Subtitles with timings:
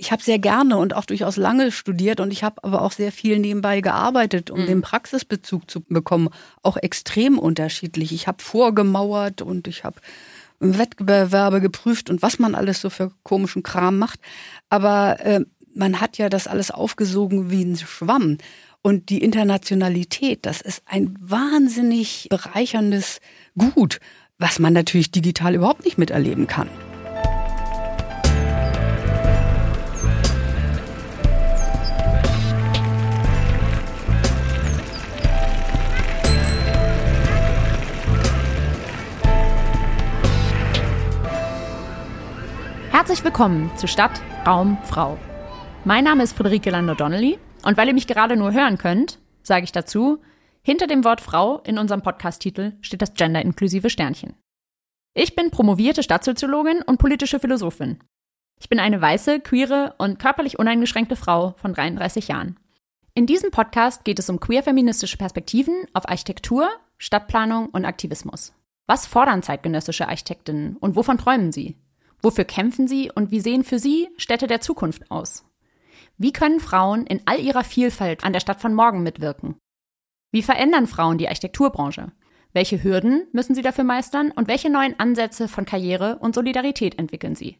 [0.00, 3.12] ich habe sehr gerne und auch durchaus lange studiert und ich habe aber auch sehr
[3.12, 4.66] viel nebenbei gearbeitet, um mhm.
[4.66, 6.30] den Praxisbezug zu bekommen.
[6.62, 8.12] Auch extrem unterschiedlich.
[8.12, 10.00] Ich habe vorgemauert und ich habe
[10.58, 14.20] Wettbewerbe geprüft und was man alles so für komischen Kram macht.
[14.70, 15.40] Aber äh,
[15.74, 18.38] man hat ja das alles aufgesogen wie ein Schwamm.
[18.80, 23.20] Und die Internationalität, das ist ein wahnsinnig bereicherndes
[23.58, 24.00] Gut,
[24.38, 26.70] was man natürlich digital überhaupt nicht miterleben kann.
[42.90, 45.16] Herzlich willkommen zu Stadt, Raum, Frau.
[45.84, 49.70] Mein Name ist Friederike Lando-Donnelly und weil ihr mich gerade nur hören könnt, sage ich
[49.70, 50.20] dazu,
[50.62, 54.34] hinter dem Wort Frau in unserem Podcast-Titel steht das genderinklusive Sternchen.
[55.14, 58.00] Ich bin promovierte Stadtsoziologin und politische Philosophin.
[58.60, 62.58] Ich bin eine weiße, queere und körperlich uneingeschränkte Frau von 33 Jahren.
[63.14, 66.68] In diesem Podcast geht es um queer-feministische Perspektiven auf Architektur,
[66.98, 68.52] Stadtplanung und Aktivismus.
[68.88, 71.76] Was fordern zeitgenössische Architektinnen und wovon träumen sie?
[72.22, 75.44] Wofür kämpfen sie und wie sehen für sie Städte der Zukunft aus?
[76.18, 79.56] Wie können Frauen in all ihrer Vielfalt an der Stadt von morgen mitwirken?
[80.32, 82.12] Wie verändern Frauen die Architekturbranche?
[82.52, 87.36] Welche Hürden müssen sie dafür meistern und welche neuen Ansätze von Karriere und Solidarität entwickeln
[87.36, 87.58] sie?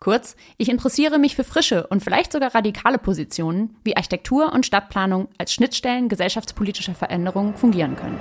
[0.00, 5.28] Kurz, ich interessiere mich für frische und vielleicht sogar radikale Positionen, wie Architektur und Stadtplanung
[5.38, 8.18] als Schnittstellen gesellschaftspolitischer Veränderungen fungieren können.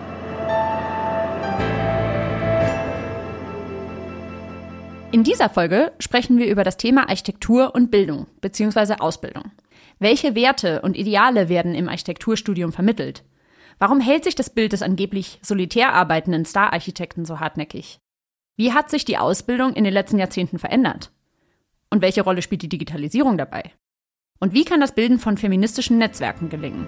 [5.14, 8.96] In dieser Folge sprechen wir über das Thema Architektur und Bildung bzw.
[8.96, 9.52] Ausbildung.
[10.00, 13.24] Welche Werte und Ideale werden im Architekturstudium vermittelt?
[13.78, 18.00] Warum hält sich das Bild des angeblich solitär arbeitenden Star-Architekten so hartnäckig?
[18.56, 21.12] Wie hat sich die Ausbildung in den letzten Jahrzehnten verändert?
[21.92, 23.70] Und welche Rolle spielt die Digitalisierung dabei?
[24.40, 26.88] Und wie kann das Bilden von feministischen Netzwerken gelingen?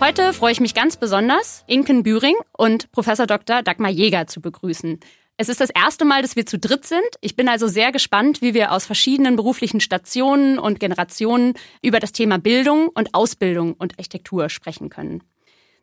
[0.00, 3.62] Heute freue ich mich ganz besonders, Inken Büring und Professor Dr.
[3.62, 5.00] Dagmar Jäger zu begrüßen.
[5.36, 7.04] Es ist das erste Mal, dass wir zu dritt sind.
[7.20, 12.12] Ich bin also sehr gespannt, wie wir aus verschiedenen beruflichen Stationen und Generationen über das
[12.12, 15.24] Thema Bildung und Ausbildung und Architektur sprechen können.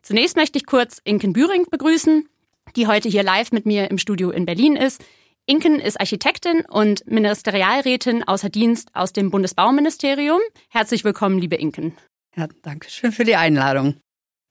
[0.00, 2.26] Zunächst möchte ich kurz Inken Büring begrüßen,
[2.74, 5.04] die heute hier live mit mir im Studio in Berlin ist.
[5.44, 10.40] Inken ist Architektin und Ministerialrätin außer Dienst aus dem Bundesbauministerium.
[10.70, 11.94] Herzlich willkommen, liebe Inken.
[12.34, 13.96] Ja, danke schön für die Einladung.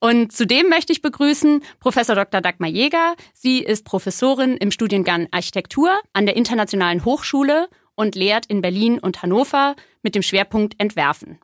[0.06, 2.40] Und zudem möchte ich begrüßen Professor Dr.
[2.40, 3.16] Dagmar Jäger.
[3.34, 9.22] Sie ist Professorin im Studiengang Architektur an der Internationalen Hochschule und lehrt in Berlin und
[9.22, 11.40] Hannover mit dem Schwerpunkt Entwerfen.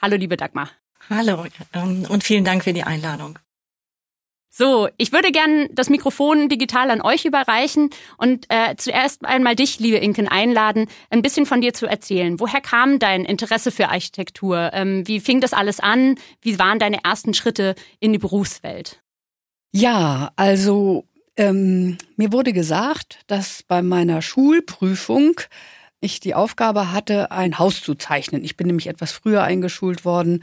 [0.00, 0.70] Hallo, liebe Dagmar.
[1.10, 1.44] Hallo
[1.74, 3.38] ähm, und vielen Dank für die Einladung.
[4.58, 9.80] So, ich würde gern das Mikrofon digital an euch überreichen und äh, zuerst einmal dich,
[9.80, 12.40] liebe Inken, einladen, ein bisschen von dir zu erzählen.
[12.40, 14.70] Woher kam dein Interesse für Architektur?
[14.72, 16.14] Ähm, wie fing das alles an?
[16.40, 19.02] Wie waren deine ersten Schritte in die Berufswelt?
[19.72, 21.04] Ja, also
[21.36, 25.38] ähm, mir wurde gesagt, dass bei meiner Schulprüfung
[26.00, 28.42] ich die Aufgabe hatte, ein Haus zu zeichnen.
[28.42, 30.42] Ich bin nämlich etwas früher eingeschult worden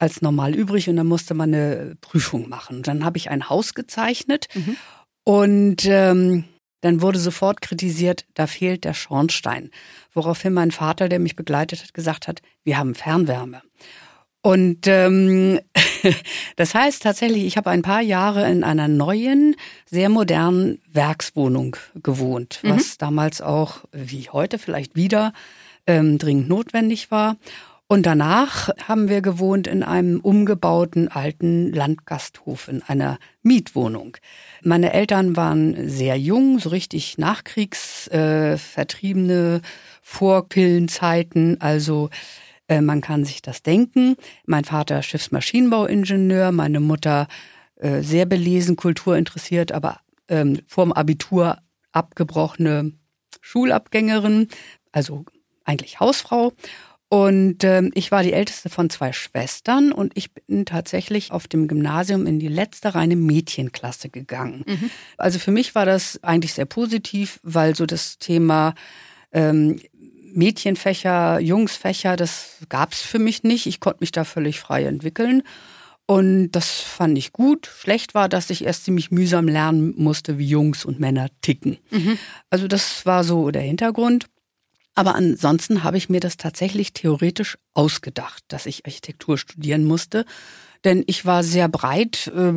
[0.00, 2.82] als normal übrig und dann musste man eine Prüfung machen.
[2.82, 4.76] Dann habe ich ein Haus gezeichnet mhm.
[5.24, 6.44] und ähm,
[6.80, 9.70] dann wurde sofort kritisiert, da fehlt der Schornstein.
[10.14, 13.60] Woraufhin mein Vater, der mich begleitet hat, gesagt hat, wir haben Fernwärme.
[14.42, 15.60] Und ähm,
[16.56, 22.60] das heißt tatsächlich, ich habe ein paar Jahre in einer neuen, sehr modernen Werkswohnung gewohnt,
[22.62, 22.70] mhm.
[22.70, 25.34] was damals auch, wie heute vielleicht wieder,
[25.86, 27.36] ähm, dringend notwendig war.
[27.92, 34.16] Und danach haben wir gewohnt in einem umgebauten alten Landgasthof in einer Mietwohnung.
[34.62, 39.60] Meine Eltern waren sehr jung, so richtig Nachkriegsvertriebene äh,
[40.02, 42.10] Vorpillenzeiten, also
[42.68, 44.14] äh, man kann sich das denken.
[44.46, 47.26] Mein Vater Schiffsmaschinenbauingenieur, meine Mutter
[47.74, 51.58] äh, sehr belesen, kulturinteressiert, aber ähm, vorm Abitur
[51.90, 52.92] abgebrochene
[53.40, 54.46] Schulabgängerin,
[54.92, 55.24] also
[55.64, 56.52] eigentlich Hausfrau.
[57.12, 61.66] Und ähm, ich war die älteste von zwei Schwestern und ich bin tatsächlich auf dem
[61.66, 64.62] Gymnasium in die letzte reine Mädchenklasse gegangen.
[64.64, 64.90] Mhm.
[65.18, 68.76] Also für mich war das eigentlich sehr positiv, weil so das Thema
[69.32, 69.80] ähm,
[70.32, 73.66] Mädchenfächer, Jungsfächer, das gab's für mich nicht.
[73.66, 75.42] Ich konnte mich da völlig frei entwickeln.
[76.06, 77.66] Und das fand ich gut.
[77.66, 81.78] Schlecht war, dass ich erst ziemlich mühsam lernen musste, wie Jungs und Männer ticken.
[81.90, 82.18] Mhm.
[82.50, 84.26] Also das war so der Hintergrund.
[84.94, 90.24] Aber ansonsten habe ich mir das tatsächlich theoretisch ausgedacht, dass ich Architektur studieren musste.
[90.84, 92.52] Denn ich war sehr breit äh,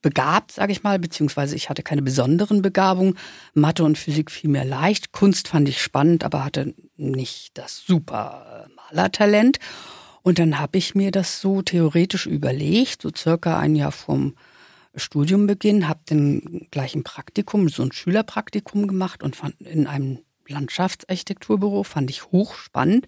[0.00, 3.18] begabt, sage ich mal, beziehungsweise ich hatte keine besonderen Begabungen.
[3.54, 5.12] Mathe und Physik fiel mir leicht.
[5.12, 9.58] Kunst fand ich spannend, aber hatte nicht das super äh, Malertalent.
[10.22, 14.34] Und dann habe ich mir das so theoretisch überlegt, so circa ein Jahr vorm
[14.94, 20.18] Studiumbeginn, habe dann gleich ein Praktikum, so ein Schülerpraktikum gemacht und fand in einem
[20.48, 23.06] Landschaftsarchitekturbüro, fand ich hochspannend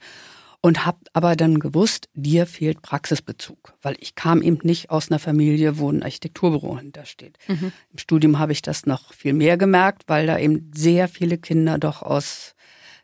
[0.60, 5.18] und habe aber dann gewusst, dir fehlt Praxisbezug, weil ich kam eben nicht aus einer
[5.18, 7.38] Familie, wo ein Architekturbüro hintersteht.
[7.48, 7.72] Mhm.
[7.92, 11.78] Im Studium habe ich das noch viel mehr gemerkt, weil da eben sehr viele Kinder
[11.78, 12.54] doch aus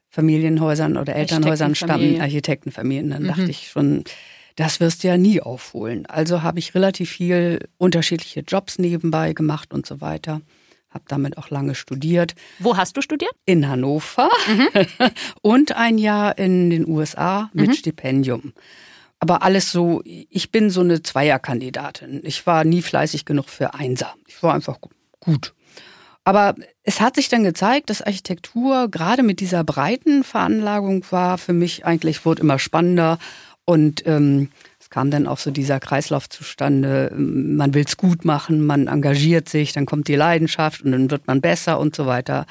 [0.09, 3.11] Familienhäusern oder Elternhäusern stammen, Architektenfamilien.
[3.11, 3.29] Dann mhm.
[3.29, 4.05] dachte ich schon,
[4.57, 6.07] das wirst du ja nie aufholen.
[6.07, 10.41] Also habe ich relativ viel unterschiedliche Jobs nebenbei gemacht und so weiter.
[10.97, 12.35] Habe damit auch lange studiert.
[12.59, 13.33] Wo hast du studiert?
[13.45, 14.69] In Hannover mhm.
[15.43, 17.73] und ein Jahr in den USA mit mhm.
[17.75, 18.55] Stipendium.
[19.19, 22.23] Aber alles so, ich bin so eine Zweierkandidatin.
[22.25, 24.15] Ich war nie fleißig genug für Einser.
[24.27, 24.79] Ich war einfach
[25.21, 25.53] gut.
[26.25, 31.53] Aber es hat sich dann gezeigt, dass Architektur gerade mit dieser breiten Veranlagung war für
[31.53, 33.19] mich eigentlich, wurde immer spannender
[33.67, 34.49] und ähm,
[34.97, 39.75] kam dann auch so dieser Kreislauf zustande, man will es gut machen, man engagiert sich,
[39.75, 42.47] dann kommt die Leidenschaft und dann wird man besser und so weiter.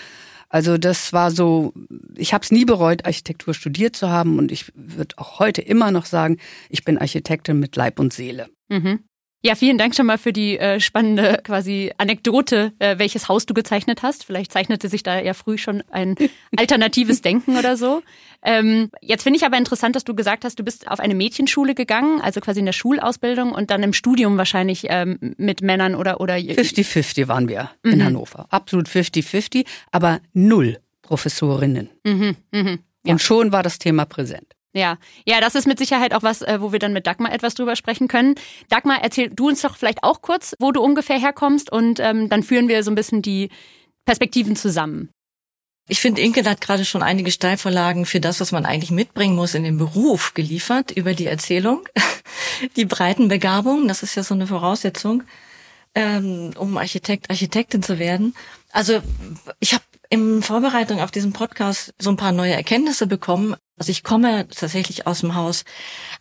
[0.47, 1.74] Also das war so,
[2.15, 5.89] ich habe es nie bereut, Architektur studiert zu haben und ich würde auch heute immer
[5.89, 6.38] noch sagen,
[6.69, 8.45] ich bin Architektin mit Leib und Seele.
[8.69, 9.00] Mhm.
[9.45, 13.53] Ja, vielen Dank schon mal für die äh, spannende quasi Anekdote, äh, welches Haus du
[13.53, 14.25] gezeichnet hast.
[14.25, 16.15] Vielleicht zeichnete sich da ja früh schon ein
[16.57, 18.01] alternatives Denken oder so.
[18.42, 21.75] Ähm, jetzt finde ich aber interessant, dass du gesagt hast, du bist auf eine Mädchenschule
[21.75, 26.21] gegangen, also quasi in der Schulausbildung und dann im Studium wahrscheinlich ähm, mit Männern oder
[26.21, 27.92] oder 50-50 waren wir mhm.
[27.92, 28.47] in Hannover.
[28.50, 31.92] Absolut 50-50, aber null Professorinnen.
[32.03, 32.77] Mhm, mh.
[33.06, 33.12] Ja.
[33.12, 34.55] Und schon war das Thema präsent.
[34.75, 37.56] Ja, ja, das ist mit Sicherheit auch was, äh, wo wir dann mit Dagmar etwas
[37.56, 38.36] drüber sprechen können.
[38.68, 42.44] Dagmar, erzähl du uns doch vielleicht auch kurz, wo du ungefähr herkommst und ähm, dann
[42.44, 43.50] führen wir so ein bisschen die
[44.06, 45.10] Perspektiven zusammen.
[45.88, 49.54] Ich finde, Inke hat gerade schon einige Steilvorlagen für das, was man eigentlich mitbringen muss
[49.54, 51.88] in den Beruf geliefert über die Erzählung.
[52.75, 55.24] Die breiten Begabungen, das ist ja so eine Voraussetzung,
[55.94, 58.33] ähm, um Architekt, Architektin zu werden.
[58.71, 59.01] Also
[59.60, 63.56] ich habe in Vorbereitung auf diesen Podcast so ein paar neue Erkenntnisse bekommen.
[63.77, 65.66] Also ich komme tatsächlich aus dem Haus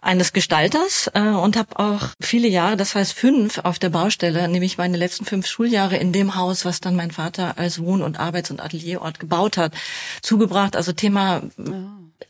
[0.00, 4.76] eines Gestalters äh, und habe auch viele Jahre, das heißt fünf, auf der Baustelle, nämlich
[4.76, 8.50] meine letzten fünf Schuljahre in dem Haus, was dann mein Vater als Wohn- und Arbeits-
[8.50, 9.72] und Atelierort gebaut hat,
[10.20, 10.74] zugebracht.
[10.74, 11.42] Also Thema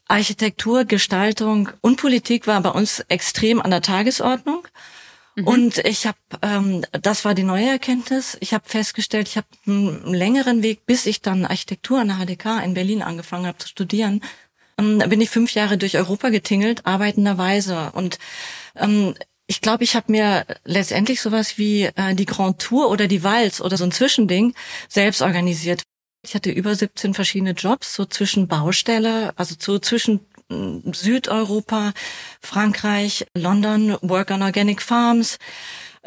[0.08, 4.66] Architektur, Gestaltung und Politik war bei uns extrem an der Tagesordnung.
[5.36, 5.46] Mhm.
[5.46, 8.36] Und ich habe, ähm, das war die neue Erkenntnis.
[8.40, 12.62] Ich habe festgestellt, ich habe einen längeren Weg, bis ich dann Architektur an der HDK
[12.62, 14.20] in Berlin angefangen habe zu studieren,
[14.78, 17.90] ähm, bin ich fünf Jahre durch Europa getingelt, arbeitenderweise.
[17.92, 18.18] Und
[18.76, 19.14] ähm,
[19.46, 23.60] ich glaube, ich habe mir letztendlich sowas wie äh, die Grand Tour oder die Walz
[23.60, 24.54] oder so ein Zwischending
[24.88, 25.82] selbst organisiert.
[26.24, 31.92] Ich hatte über 17 verschiedene Jobs, so zwischen Baustelle, also so zwischen hm, Südeuropa,
[32.40, 35.38] Frankreich, London, Work on Organic Farms,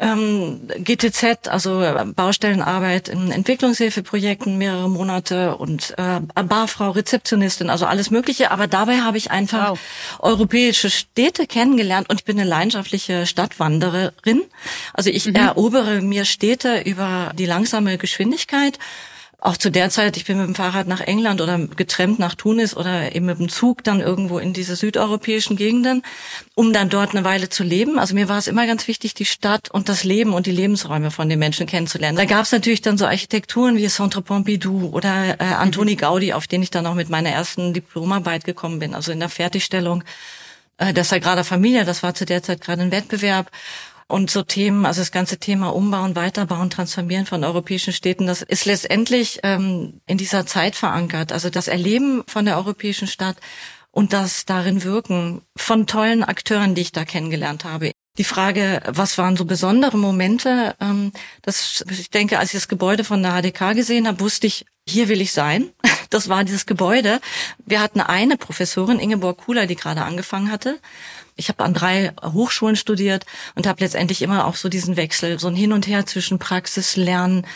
[0.00, 8.10] ähm, GTZ, also äh, Baustellenarbeit in Entwicklungshilfeprojekten mehrere Monate und äh, Barfrau, Rezeptionistin, also alles
[8.10, 8.52] Mögliche.
[8.52, 9.80] Aber dabei habe ich einfach wow.
[10.20, 14.42] europäische Städte kennengelernt und ich bin eine leidenschaftliche Stadtwandererin.
[14.94, 15.34] Also ich mhm.
[15.34, 18.78] erobere mir Städte über die langsame Geschwindigkeit
[19.40, 22.76] auch zu der Zeit, ich bin mit dem Fahrrad nach England oder getrennt nach Tunis
[22.76, 26.02] oder eben mit dem Zug dann irgendwo in diese südeuropäischen Gegenden,
[26.56, 28.00] um dann dort eine Weile zu leben.
[28.00, 31.12] Also mir war es immer ganz wichtig, die Stadt und das Leben und die Lebensräume
[31.12, 32.18] von den Menschen kennenzulernen.
[32.18, 35.98] Da gab es natürlich dann so Architekturen wie Centre Pompidou oder äh, Antoni mhm.
[35.98, 39.28] Gaudi, auf den ich dann auch mit meiner ersten Diplomarbeit gekommen bin, also in der
[39.28, 40.02] Fertigstellung
[40.78, 41.84] äh, der Sagrada Familia.
[41.84, 43.50] Das war zu der Zeit gerade ein Wettbewerb.
[44.10, 48.64] Und so Themen, also das ganze Thema Umbauen, Weiterbauen, Transformieren von europäischen Städten, das ist
[48.64, 51.30] letztendlich ähm, in dieser Zeit verankert.
[51.30, 53.36] Also das Erleben von der europäischen Stadt
[53.90, 57.92] und das darin Wirken von tollen Akteuren, die ich da kennengelernt habe.
[58.16, 60.74] Die Frage, was waren so besondere Momente?
[60.80, 61.12] Ähm,
[61.42, 65.08] das, ich denke, als ich das Gebäude von der HDK gesehen habe, wusste ich, hier
[65.08, 65.70] will ich sein.
[66.10, 67.20] Das war dieses Gebäude.
[67.66, 70.78] Wir hatten eine Professorin, Ingeborg Kuhler, die gerade angefangen hatte
[71.38, 75.48] ich habe an drei Hochschulen studiert und habe letztendlich immer auch so diesen Wechsel, so
[75.48, 77.46] ein Hin und Her zwischen Praxis, Lernen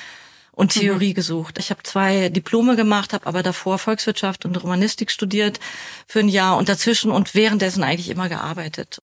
[0.52, 0.80] und mhm.
[0.80, 1.14] Theorie mhm.
[1.14, 1.58] gesucht.
[1.58, 5.58] Ich habe zwei Diplome gemacht, habe aber davor Volkswirtschaft und Romanistik studiert
[6.06, 9.02] für ein Jahr und dazwischen und währenddessen eigentlich immer gearbeitet.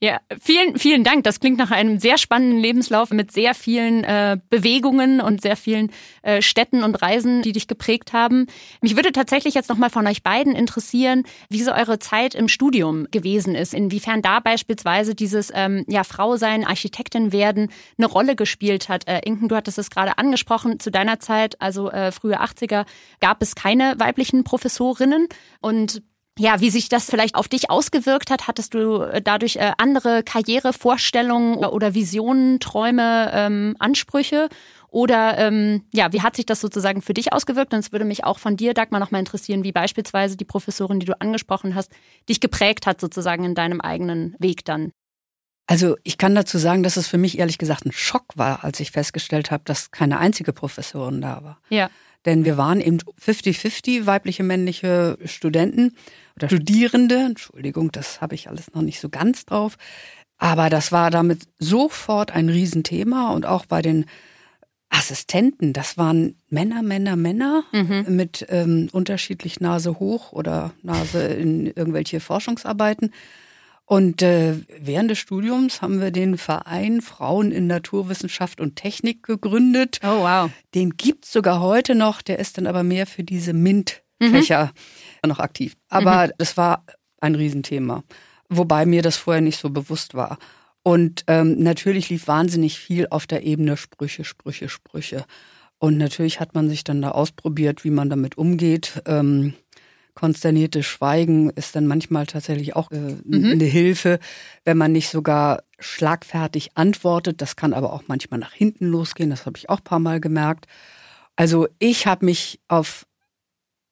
[0.00, 1.24] Ja, vielen, vielen Dank.
[1.24, 5.90] Das klingt nach einem sehr spannenden Lebenslauf mit sehr vielen äh, Bewegungen und sehr vielen
[6.22, 8.46] äh, Städten und Reisen, die dich geprägt haben.
[8.80, 13.08] Mich würde tatsächlich jetzt nochmal von euch beiden interessieren, wie so eure Zeit im Studium
[13.10, 13.74] gewesen ist.
[13.74, 19.08] Inwiefern da beispielsweise dieses ähm, ja, Frau sein, Architektin werden eine Rolle gespielt hat.
[19.08, 22.86] Äh, Inken, du hattest es gerade angesprochen, zu deiner Zeit, also äh, frühe 80er,
[23.18, 25.26] gab es keine weiblichen Professorinnen.
[25.60, 26.02] Und
[26.38, 28.46] ja, wie sich das vielleicht auf dich ausgewirkt hat.
[28.46, 34.48] Hattest du äh, dadurch äh, andere Karrierevorstellungen oder Visionen, Träume, ähm, Ansprüche?
[34.90, 37.74] Oder ähm, ja, wie hat sich das sozusagen für dich ausgewirkt?
[37.74, 41.06] Und es würde mich auch von dir, Dagmar, nochmal interessieren, wie beispielsweise die Professorin, die
[41.06, 41.90] du angesprochen hast,
[42.28, 44.92] dich geprägt hat sozusagen in deinem eigenen Weg dann.
[45.66, 48.80] Also ich kann dazu sagen, dass es für mich ehrlich gesagt ein Schock war, als
[48.80, 51.60] ich festgestellt habe, dass keine einzige Professorin da war.
[51.68, 51.90] Ja.
[52.24, 55.94] Denn wir waren eben 50-50 weibliche, männliche Studenten
[56.38, 57.16] oder Studierende.
[57.16, 59.76] Entschuldigung, das habe ich alles noch nicht so ganz drauf.
[60.38, 64.06] Aber das war damit sofort ein Riesenthema und auch bei den
[64.90, 68.06] Assistenten, das waren Männer, Männer, Männer mhm.
[68.08, 73.12] mit ähm, unterschiedlich Nase hoch oder Nase in irgendwelche Forschungsarbeiten.
[73.84, 80.00] Und äh, während des Studiums haben wir den Verein Frauen in Naturwissenschaft und Technik gegründet.
[80.02, 80.50] Oh wow.
[80.74, 83.52] Den gibt's sogar heute noch, der ist dann aber mehr für diese
[84.18, 84.42] Mhm.
[85.26, 85.76] noch aktiv.
[85.88, 86.32] Aber mhm.
[86.38, 86.84] das war
[87.20, 88.04] ein Riesenthema,
[88.48, 90.38] wobei mir das vorher nicht so bewusst war.
[90.82, 95.24] Und ähm, natürlich lief wahnsinnig viel auf der Ebene Sprüche, Sprüche, Sprüche.
[95.78, 99.02] Und natürlich hat man sich dann da ausprobiert, wie man damit umgeht.
[99.06, 99.54] Ähm,
[100.14, 103.52] konsterniertes Schweigen ist dann manchmal tatsächlich auch äh, mhm.
[103.52, 104.18] eine Hilfe,
[104.64, 107.40] wenn man nicht sogar schlagfertig antwortet.
[107.40, 109.30] Das kann aber auch manchmal nach hinten losgehen.
[109.30, 110.66] Das habe ich auch ein paar Mal gemerkt.
[111.36, 113.06] Also ich habe mich auf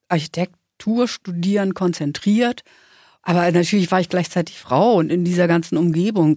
[0.09, 2.63] Architektur studieren konzentriert.
[3.23, 6.37] Aber natürlich war ich gleichzeitig Frau und in dieser ganzen Umgebung.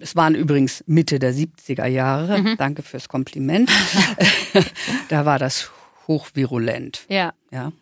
[0.00, 2.38] Es waren übrigens Mitte der 70er Jahre.
[2.38, 2.56] Mhm.
[2.58, 3.70] Danke fürs Kompliment.
[5.08, 5.70] da war das
[6.06, 7.06] hochvirulent.
[7.08, 7.32] Ja.
[7.50, 7.72] Ja.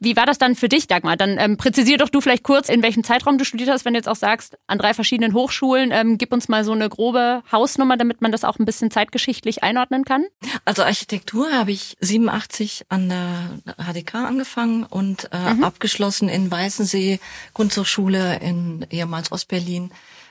[0.00, 1.16] Wie war das dann für dich, Dagmar?
[1.16, 3.98] Dann ähm, präzisier doch du vielleicht kurz, in welchem Zeitraum du studiert hast, wenn du
[3.98, 5.90] jetzt auch sagst, an drei verschiedenen Hochschulen.
[5.90, 9.64] Ähm, gib uns mal so eine grobe Hausnummer, damit man das auch ein bisschen zeitgeschichtlich
[9.64, 10.24] einordnen kann.
[10.64, 15.64] Also Architektur habe ich 87 an der HDK angefangen und äh, mhm.
[15.64, 17.18] abgeschlossen in Weißensee,
[17.52, 19.90] Kunsthochschule in ehemals Ostberlin.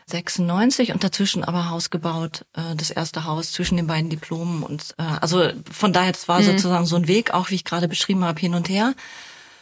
[0.09, 4.95] 96 und dazwischen aber Haus gebaut, äh, das erste Haus zwischen den beiden Diplomen und
[4.97, 6.45] äh, also von daher das war mhm.
[6.45, 8.93] sozusagen so ein Weg, auch wie ich gerade beschrieben habe, hin und her.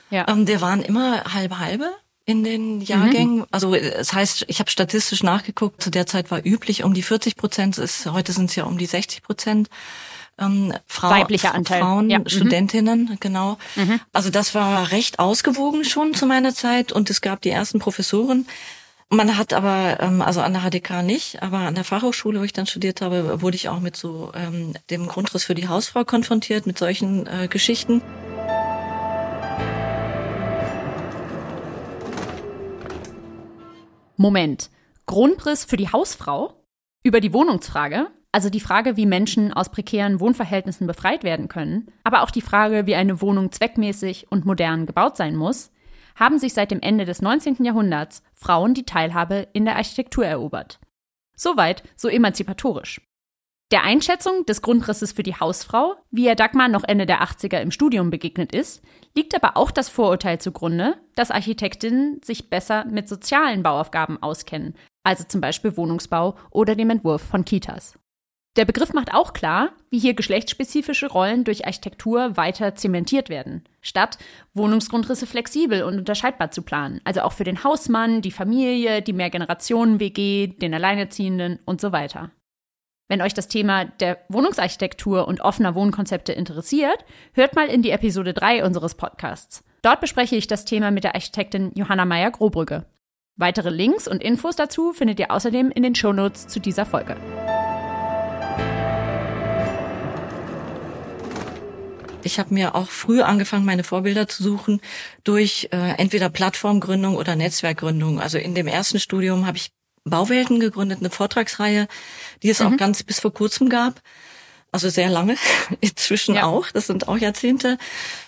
[0.10, 0.28] Ja.
[0.28, 1.92] Ähm, der waren immer halbe halbe
[2.26, 3.38] in den Jahrgängen.
[3.38, 3.46] Mhm.
[3.52, 7.36] Also das heißt, ich habe statistisch nachgeguckt, zu der Zeit war üblich um die 40
[7.36, 9.70] Prozent, ist, heute sind es ja um die 60 Prozent.
[10.38, 11.80] Ähm, Frau, Weiblicher Anteil.
[11.80, 12.20] Frauen, ja.
[12.20, 12.28] Mhm.
[12.28, 13.58] Studentinnen, genau.
[13.76, 14.02] Mhm.
[14.12, 18.46] Also das war recht ausgewogen schon zu meiner Zeit und es gab die ersten Professoren.
[19.10, 22.54] Man hat aber, ähm, also an der HDK nicht, aber an der Fachhochschule, wo ich
[22.54, 26.66] dann studiert habe, wurde ich auch mit so ähm, dem Grundriss für die Hausfrau konfrontiert,
[26.66, 28.02] mit solchen äh, Geschichten.
[34.18, 34.70] Moment.
[35.06, 36.64] Grundriss für die Hausfrau?
[37.04, 38.08] Über die Wohnungsfrage?
[38.32, 42.86] Also die Frage, wie Menschen aus prekären Wohnverhältnissen befreit werden können, aber auch die Frage,
[42.86, 45.72] wie eine Wohnung zweckmäßig und modern gebaut sein muss,
[46.16, 47.64] haben sich seit dem Ende des 19.
[47.64, 50.80] Jahrhunderts Frauen die Teilhabe in der Architektur erobert.
[51.36, 53.02] Soweit so emanzipatorisch.
[53.72, 57.72] Der Einschätzung des Grundrisses für die Hausfrau, wie er Dagmar noch Ende der 80er im
[57.72, 58.84] Studium begegnet ist,
[59.16, 65.24] liegt aber auch das Vorurteil zugrunde, dass Architektinnen sich besser mit sozialen Bauaufgaben auskennen, also
[65.24, 67.98] zum Beispiel Wohnungsbau oder dem Entwurf von Kitas.
[68.56, 74.20] Der Begriff macht auch klar, wie hier geschlechtsspezifische Rollen durch Architektur weiter zementiert werden, statt
[74.54, 80.48] Wohnungsgrundrisse flexibel und unterscheidbar zu planen, also auch für den Hausmann, die Familie, die Mehrgenerationen-WG,
[80.48, 82.30] den Alleinerziehenden und so weiter.
[83.08, 88.34] Wenn euch das Thema der Wohnungsarchitektur und offener Wohnkonzepte interessiert, hört mal in die Episode
[88.34, 89.64] 3 unseres Podcasts.
[89.84, 92.88] Dort bespreche ich das Thema mit der Architektin Johanna Meyer-Grobrügge.
[93.36, 97.16] Weitere Links und Infos dazu findet ihr außerdem in den Shownotes zu dieser Folge.
[102.24, 104.82] Ich habe mir auch früh angefangen, meine Vorbilder zu suchen
[105.24, 108.20] durch äh, entweder Plattformgründung oder Netzwerkgründung.
[108.20, 109.75] Also in dem ersten Studium habe ich
[110.06, 111.88] Bauwelten gegründet, eine Vortragsreihe,
[112.44, 112.68] die es mhm.
[112.68, 114.02] auch ganz bis vor kurzem gab.
[114.76, 115.38] Also sehr lange,
[115.82, 116.44] inzwischen ja.
[116.44, 117.78] auch, das sind auch Jahrzehnte.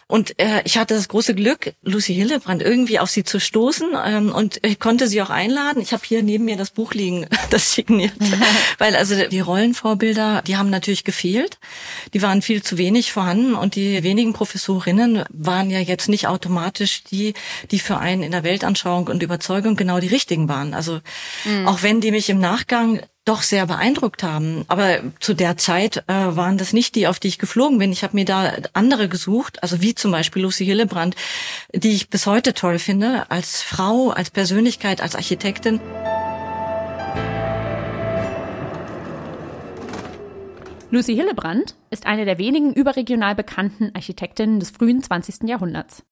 [0.10, 4.32] Und äh, ich hatte das große Glück, Lucy Hillebrand irgendwie auf sie zu stoßen ähm,
[4.32, 5.82] und ich konnte sie auch einladen.
[5.82, 8.14] Ich habe hier neben mir das Buch liegen, das signiert,
[8.78, 11.60] weil also die Rollenvorbilder, die haben natürlich gefehlt,
[12.14, 17.04] die waren viel zu wenig vorhanden und die wenigen Professorinnen waren ja jetzt nicht automatisch
[17.04, 17.34] die,
[17.72, 20.74] die für einen in der Weltanschauung und Überzeugung genau die richtigen waren.
[20.74, 21.02] Also
[21.44, 21.68] mhm.
[21.68, 24.64] auch wenn die mich im Nachgang doch sehr beeindruckt haben.
[24.68, 27.92] Aber zu der Zeit äh, waren das nicht die, auf die ich geflogen bin.
[27.92, 31.16] Ich habe mir da andere gesucht, also wie zum Beispiel Lucy Hillebrand,
[31.74, 35.80] die ich bis heute toll finde, als Frau, als Persönlichkeit, als Architektin.
[40.90, 45.44] Lucy Hillebrand ist eine der wenigen überregional bekannten Architektinnen des frühen 20.
[45.44, 46.04] Jahrhunderts.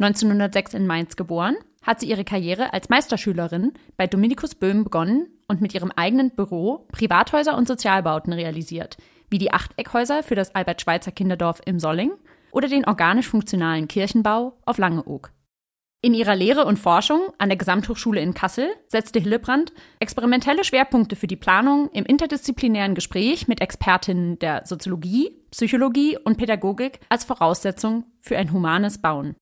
[0.00, 5.60] 1906 in Mainz geboren, hat sie ihre Karriere als Meisterschülerin bei Dominikus Böhm begonnen und
[5.60, 8.96] mit ihrem eigenen Büro Privathäuser und Sozialbauten realisiert,
[9.30, 12.12] wie die Achteckhäuser für das Albert-Schweitzer Kinderdorf im Solling
[12.50, 15.32] oder den organisch funktionalen Kirchenbau auf Langeoog.
[16.00, 21.26] In ihrer Lehre und Forschung an der Gesamthochschule in Kassel setzte Hillebrand experimentelle Schwerpunkte für
[21.26, 28.38] die Planung im interdisziplinären Gespräch mit Expertinnen der Soziologie, Psychologie und Pädagogik als Voraussetzung für
[28.38, 29.34] ein humanes Bauen.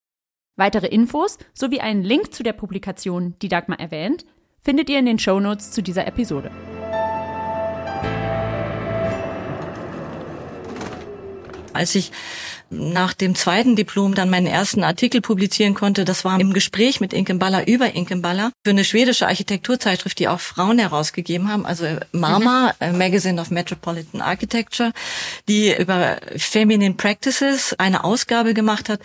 [0.56, 4.24] Weitere Infos sowie einen Link zu der Publikation, die Dagmar erwähnt,
[4.62, 6.50] findet ihr in den Shownotes zu dieser Episode.
[11.74, 12.10] Als ich
[12.70, 16.04] nach dem zweiten Diplom dann meinen ersten Artikel publizieren konnte.
[16.04, 20.78] Das war im Gespräch mit Inkenballer über Inkenballer für eine schwedische Architekturzeitschrift, die auch Frauen
[20.78, 22.98] herausgegeben haben, also MAMA, mhm.
[22.98, 24.92] Magazine of Metropolitan Architecture,
[25.48, 29.00] die über Feminine Practices eine Ausgabe gemacht hat.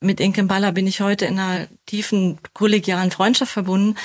[0.00, 3.96] Mit Inkenballer bin ich heute in einer tiefen kollegialen Freundschaft verbunden,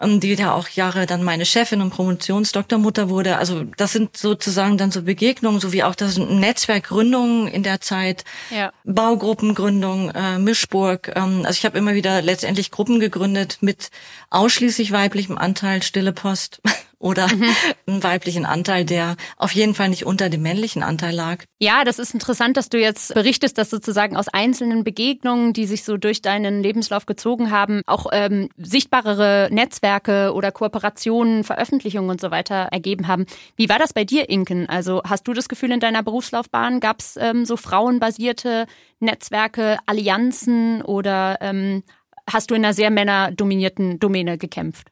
[0.00, 3.36] ähm, die da auch Jahre dann meine Chefin und Promotionsdoktormutter wurde.
[3.36, 8.72] Also das sind sozusagen dann so Begegnungen, sowie auch das Netzwerkgründungen in der Zeit, ja.
[8.84, 11.12] Baugruppengründung, äh, Mischburg.
[11.14, 13.90] Ähm, also ich habe immer wieder letztendlich Gruppen gegründet mit
[14.30, 16.60] ausschließlich weiblichem Anteil, Stille Post
[16.98, 17.44] oder mhm.
[17.86, 21.44] einen weiblichen Anteil, der auf jeden Fall nicht unter dem männlichen Anteil lag.
[21.58, 25.84] Ja, das ist interessant, dass du jetzt berichtest, dass sozusagen aus einzelnen Begegnungen, die sich
[25.84, 32.30] so durch deinen Lebenslauf gezogen haben, auch ähm, sichtbarere Netzwerke oder Kooperationen, Veröffentlichungen und so
[32.30, 33.26] weiter ergeben haben.
[33.56, 34.68] Wie war das bei dir, Inken?
[34.68, 38.66] Also hast du das Gefühl, in deiner Berufslaufbahn gab es ähm, so frauenbasierte
[39.00, 41.82] Netzwerke, Allianzen oder ähm,
[42.30, 44.88] hast du in einer sehr männerdominierten Domäne gekämpft?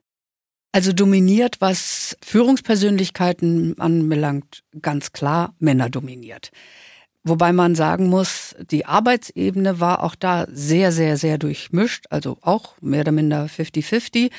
[0.74, 6.50] Also dominiert, was Führungspersönlichkeiten anbelangt, ganz klar Männer dominiert.
[7.22, 12.74] Wobei man sagen muss, die Arbeitsebene war auch da sehr, sehr, sehr durchmischt, also auch
[12.80, 14.32] mehr oder minder 50-50.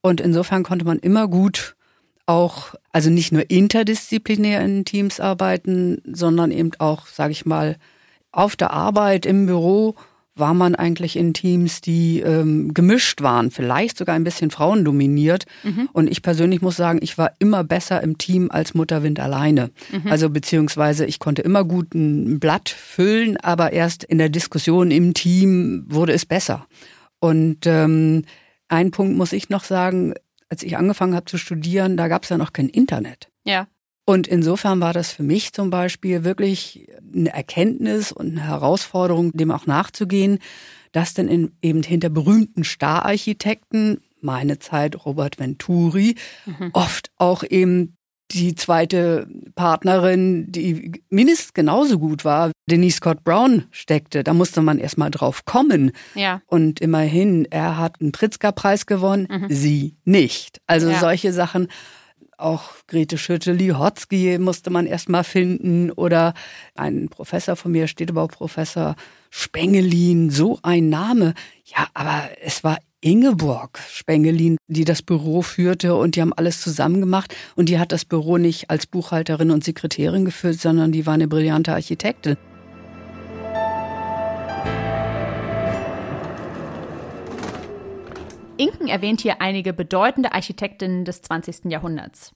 [0.00, 1.76] Und insofern konnte man immer gut
[2.26, 7.76] auch, also nicht nur interdisziplinär in Teams arbeiten, sondern eben auch, sage ich mal,
[8.32, 9.94] auf der Arbeit im Büro
[10.36, 15.44] war man eigentlich in Teams, die ähm, gemischt waren, vielleicht sogar ein bisschen frauendominiert.
[15.64, 15.88] Mhm.
[15.92, 19.70] Und ich persönlich muss sagen, ich war immer besser im Team als Mutterwind alleine.
[19.90, 20.10] Mhm.
[20.10, 25.14] Also beziehungsweise ich konnte immer gut ein Blatt füllen, aber erst in der Diskussion im
[25.14, 26.66] Team wurde es besser.
[27.18, 28.24] Und ähm,
[28.68, 30.14] ein Punkt muss ich noch sagen,
[30.50, 33.28] als ich angefangen habe zu studieren, da gab es ja noch kein Internet.
[33.44, 33.66] Ja.
[34.06, 39.50] Und insofern war das für mich zum Beispiel wirklich eine Erkenntnis und eine Herausforderung, dem
[39.50, 40.38] auch nachzugehen,
[40.92, 46.14] dass denn in, eben hinter berühmten Stararchitekten, meine Zeit Robert Venturi,
[46.46, 46.70] mhm.
[46.72, 47.96] oft auch eben
[48.30, 54.24] die zweite Partnerin, die mindestens genauso gut war, Denise Scott Brown steckte.
[54.24, 55.92] Da musste man erstmal drauf kommen.
[56.14, 56.42] Ja.
[56.46, 59.46] Und immerhin, er hat einen Pritzker-Preis gewonnen, mhm.
[59.48, 60.60] sie nicht.
[60.66, 60.98] Also ja.
[60.98, 61.68] solche Sachen
[62.38, 66.34] auch Grete Schütte-Lihotzky musste man erstmal finden oder
[66.74, 68.96] ein Professor von mir, Städtebauprofessor
[69.30, 71.34] Spengelin, so ein Name.
[71.64, 77.00] Ja, aber es war Ingeborg Spengelin, die das Büro führte und die haben alles zusammen
[77.00, 81.14] gemacht und die hat das Büro nicht als Buchhalterin und Sekretärin geführt, sondern die war
[81.14, 82.36] eine brillante Architektin.
[88.58, 91.66] Inken erwähnt hier einige bedeutende Architektinnen des 20.
[91.66, 92.34] Jahrhunderts.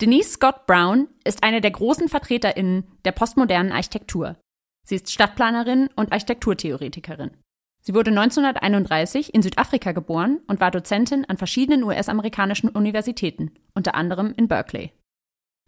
[0.00, 4.36] Denise Scott Brown ist eine der großen VertreterInnen der postmodernen Architektur.
[4.84, 7.36] Sie ist Stadtplanerin und Architekturtheoretikerin.
[7.84, 14.34] Sie wurde 1931 in Südafrika geboren und war Dozentin an verschiedenen US-amerikanischen Universitäten, unter anderem
[14.36, 14.92] in Berkeley.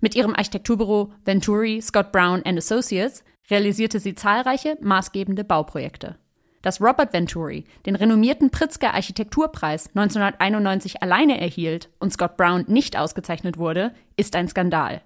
[0.00, 6.18] Mit ihrem Architekturbüro Venturi, Scott Brown and Associates realisierte sie zahlreiche maßgebende Bauprojekte.
[6.64, 13.58] Dass Robert Venturi den renommierten Pritzker Architekturpreis 1991 alleine erhielt und Scott Brown nicht ausgezeichnet
[13.58, 15.02] wurde, ist ein Skandal.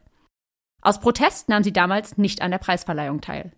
[0.83, 3.51] Aus Protest nahm sie damals nicht an der Preisverleihung teil.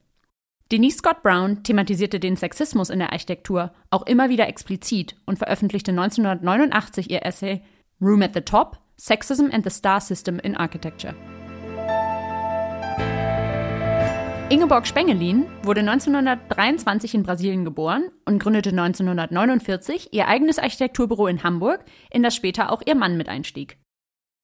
[0.73, 5.91] Denise Scott Brown thematisierte den Sexismus in der Architektur auch immer wieder explizit und veröffentlichte
[5.91, 7.61] 1989 ihr Essay
[8.01, 11.15] Room at the Top: Sexism and the Star System in Architecture.
[14.51, 21.85] Ingeborg Spengelin wurde 1923 in Brasilien geboren und gründete 1949 ihr eigenes Architekturbüro in Hamburg,
[22.11, 23.79] in das später auch ihr Mann mit einstieg.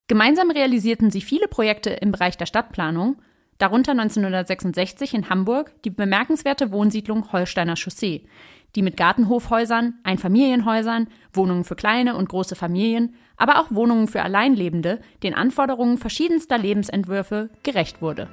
[0.06, 3.16] Gemeinsam realisierten sie viele Projekte im Bereich der Stadtplanung
[3.58, 8.28] darunter 1966 in Hamburg die bemerkenswerte Wohnsiedlung Holsteiner Chaussee,
[8.76, 15.00] die mit Gartenhofhäusern, Einfamilienhäusern, Wohnungen für kleine und große Familien, aber auch Wohnungen für Alleinlebende
[15.24, 18.28] den Anforderungen verschiedenster Lebensentwürfe gerecht wurde.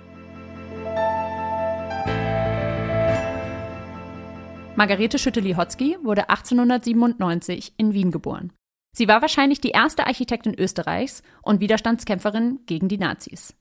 [4.76, 8.52] Margarete Schütte-Lihotzky wurde 1897 in Wien geboren.
[8.96, 13.56] Sie war wahrscheinlich die erste Architektin Österreichs und Widerstandskämpferin gegen die Nazis.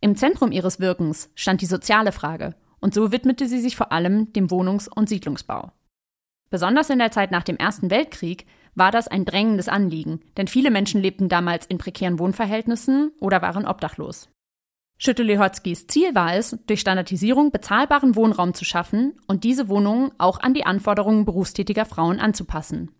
[0.00, 4.32] Im Zentrum ihres Wirkens stand die soziale Frage, und so widmete sie sich vor allem
[4.32, 5.70] dem Wohnungs- und Siedlungsbau.
[6.50, 10.72] Besonders in der Zeit nach dem Ersten Weltkrieg war das ein drängendes Anliegen, denn viele
[10.72, 14.28] Menschen lebten damals in prekären Wohnverhältnissen oder waren obdachlos.
[15.02, 20.52] Schütte-Lehotskis Ziel war es, durch Standardisierung bezahlbaren Wohnraum zu schaffen und diese Wohnungen auch an
[20.52, 22.90] die Anforderungen berufstätiger Frauen anzupassen.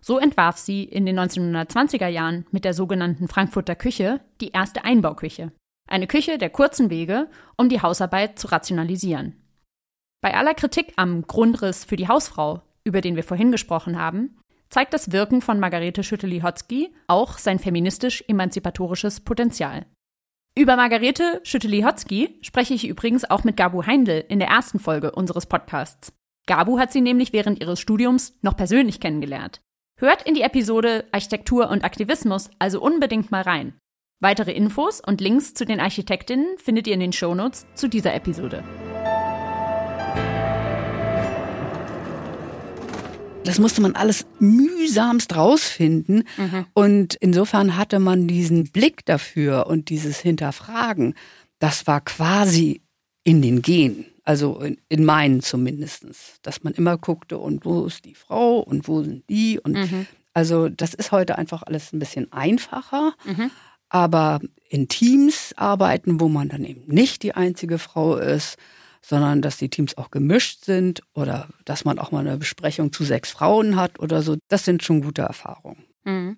[0.00, 5.50] So entwarf sie in den 1920er Jahren mit der sogenannten Frankfurter Küche die erste Einbauküche.
[5.90, 9.34] Eine Küche der kurzen Wege, um die Hausarbeit zu rationalisieren.
[10.20, 14.38] Bei aller Kritik am Grundriss für die Hausfrau, über den wir vorhin gesprochen haben,
[14.70, 19.86] zeigt das Wirken von Margarete Schütte-Lihotzky auch sein feministisch-emanzipatorisches Potenzial.
[20.58, 25.46] Über Margarete Schütte-Lihotzky spreche ich übrigens auch mit Gabu Heindl in der ersten Folge unseres
[25.46, 26.12] Podcasts.
[26.48, 29.60] Gabu hat sie nämlich während ihres Studiums noch persönlich kennengelernt.
[30.00, 33.78] Hört in die Episode Architektur und Aktivismus also unbedingt mal rein.
[34.18, 38.64] Weitere Infos und Links zu den Architektinnen findet ihr in den Shownotes zu dieser Episode.
[43.44, 46.24] Das musste man alles mühsamst rausfinden.
[46.36, 46.66] Mhm.
[46.74, 51.14] Und insofern hatte man diesen Blick dafür und dieses Hinterfragen.
[51.58, 52.82] Das war quasi
[53.24, 54.04] in den Genen.
[54.24, 58.86] Also in, in meinen zumindestens, Dass man immer guckte, und wo ist die Frau und
[58.86, 59.58] wo sind die?
[59.58, 60.06] Und mhm.
[60.34, 63.14] also das ist heute einfach alles ein bisschen einfacher.
[63.24, 63.50] Mhm
[63.88, 68.56] aber in Teams arbeiten, wo man dann eben nicht die einzige Frau ist,
[69.08, 73.04] sondern dass die Teams auch gemischt sind oder dass man auch mal eine Besprechung zu
[73.04, 75.84] sechs Frauen hat oder so, das sind schon gute Erfahrungen.
[76.04, 76.36] Mhm.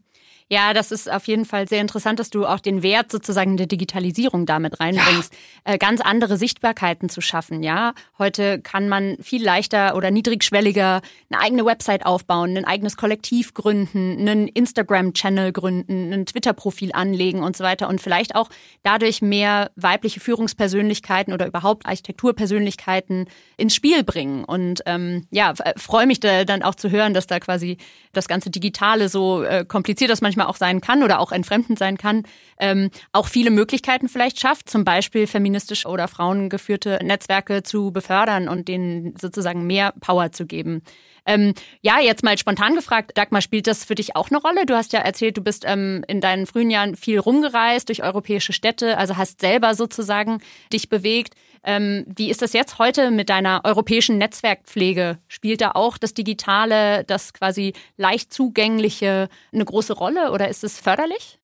[0.53, 3.69] Ja, das ist auf jeden Fall sehr interessant, dass du auch den Wert sozusagen der
[3.69, 5.33] Digitalisierung damit reinbringst,
[5.65, 5.75] ja.
[5.75, 7.63] äh, ganz andere Sichtbarkeiten zu schaffen.
[7.63, 13.55] Ja, heute kann man viel leichter oder niedrigschwelliger eine eigene Website aufbauen, ein eigenes Kollektiv
[13.55, 18.49] gründen, einen Instagram-Channel gründen, ein Twitter-Profil anlegen und so weiter und vielleicht auch
[18.83, 24.43] dadurch mehr weibliche Führungspersönlichkeiten oder überhaupt Architekturpersönlichkeiten ins Spiel bringen.
[24.45, 27.79] Und ähm, ja, freue mich da dann auch zu hören, dass da quasi
[28.13, 31.79] das ganze Digitale so äh, kompliziert ist manchmal manchmal auch sein kann oder auch entfremdend
[31.79, 32.25] sein kann,
[32.59, 38.69] ähm, auch viele Möglichkeiten vielleicht schafft, zum Beispiel feministisch oder frauengeführte Netzwerke zu befördern und
[38.69, 40.83] denen sozusagen mehr Power zu geben.
[41.27, 44.65] Ähm, ja, jetzt mal spontan gefragt, Dagmar, spielt das für dich auch eine Rolle?
[44.65, 48.55] Du hast ja erzählt, du bist ähm, in deinen frühen Jahren viel rumgereist durch europäische
[48.55, 50.39] Städte, also hast selber sozusagen
[50.73, 51.35] dich bewegt.
[51.63, 55.19] Ähm, wie ist das jetzt heute mit deiner europäischen Netzwerkpflege?
[55.29, 60.79] Spielt da auch das Digitale, das quasi leicht zugängliche eine große Rolle oder ist es
[60.79, 61.39] förderlich?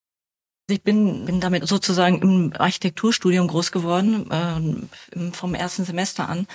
[0.69, 6.47] Ich bin, bin damit sozusagen im Architekturstudium groß geworden, äh, vom ersten Semester an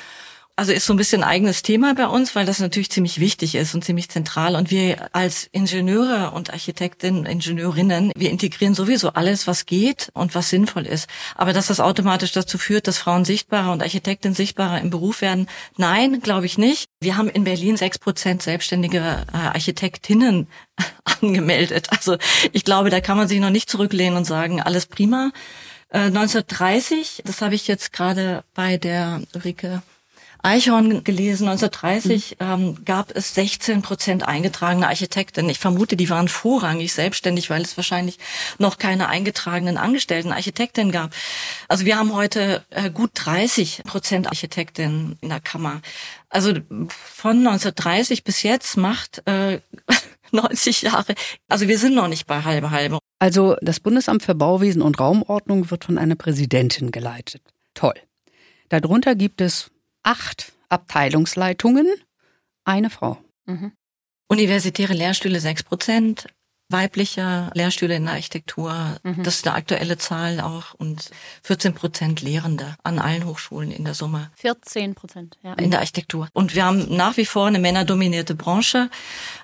[0.61, 3.55] also ist so ein bisschen ein eigenes Thema bei uns, weil das natürlich ziemlich wichtig
[3.55, 4.55] ist und ziemlich zentral.
[4.55, 10.51] Und wir als Ingenieure und Architektinnen, Ingenieurinnen, wir integrieren sowieso alles, was geht und was
[10.51, 11.09] sinnvoll ist.
[11.33, 15.47] Aber dass das automatisch dazu führt, dass Frauen sichtbarer und Architektinnen sichtbarer im Beruf werden,
[15.77, 16.85] nein, glaube ich nicht.
[16.99, 20.45] Wir haben in Berlin sechs Prozent selbstständige äh, Architektinnen
[21.21, 21.87] angemeldet.
[21.89, 22.17] Also
[22.51, 25.31] ich glaube, da kann man sich noch nicht zurücklehnen und sagen, alles prima.
[25.89, 29.81] 1930, äh, das habe ich jetzt gerade bei der Rike
[30.43, 32.45] Eichhorn gelesen, 1930 mhm.
[32.45, 35.49] ähm, gab es 16 Prozent eingetragene Architekten.
[35.49, 38.19] Ich vermute, die waren vorrangig selbstständig, weil es wahrscheinlich
[38.57, 41.11] noch keine eingetragenen Angestellten Architekten gab.
[41.67, 45.81] Also wir haben heute äh, gut 30 Prozent Architekten in der Kammer.
[46.29, 46.53] Also
[46.87, 49.59] von 1930 bis jetzt macht äh,
[50.31, 51.13] 90 Jahre.
[51.49, 52.99] Also wir sind noch nicht bei halbe halbe.
[53.19, 57.41] Also das Bundesamt für Bauwesen und Raumordnung wird von einer Präsidentin geleitet.
[57.73, 57.93] Toll.
[58.69, 59.69] Darunter gibt es
[60.03, 61.87] acht Abteilungsleitungen,
[62.63, 63.17] eine Frau.
[63.45, 63.73] Mhm.
[64.27, 66.27] Universitäre Lehrstühle sechs Prozent,
[66.71, 68.97] weiblicher Lehrstühle in der Architektur.
[69.03, 69.23] Mhm.
[69.23, 71.11] Das ist eine aktuelle Zahl auch und
[71.43, 74.31] 14 Prozent Lehrende an allen Hochschulen in der Summe.
[74.35, 75.53] 14 Prozent, ja.
[75.53, 76.27] In der Architektur.
[76.33, 78.89] Und wir haben nach wie vor eine männerdominierte Branche.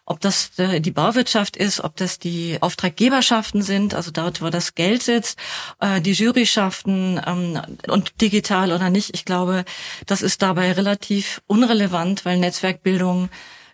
[0.06, 4.76] Ob das äh, die Bauwirtschaft ist, ob das die Auftraggeberschaften sind, also dort, wo das
[4.76, 5.38] Geld sitzt,
[5.80, 9.14] äh, die Juryschaften ähm, und digital oder nicht.
[9.14, 9.66] Ich glaube,
[10.06, 13.30] das ist dabei relativ unrelevant, weil Netzwerkbildung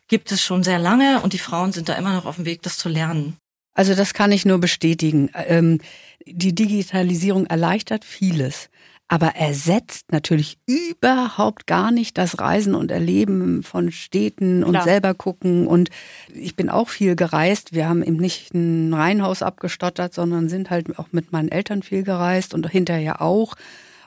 [0.08, 2.62] gibt es schon sehr lange und die Frauen sind da immer noch auf dem Weg,
[2.62, 3.38] das zu lernen.
[3.74, 5.30] Also das kann ich nur bestätigen.
[5.34, 5.80] Ähm,
[6.26, 8.70] die Digitalisierung erleichtert vieles,
[9.08, 14.84] aber ersetzt natürlich überhaupt gar nicht das Reisen und Erleben von Städten und Klar.
[14.84, 15.68] selber gucken.
[15.68, 15.90] Und
[16.34, 17.74] ich bin auch viel gereist.
[17.74, 22.04] Wir haben eben nicht ein Reihenhaus abgestottert, sondern sind halt auch mit meinen Eltern viel
[22.04, 23.56] gereist und hinterher auch.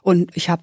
[0.03, 0.63] Und ich habe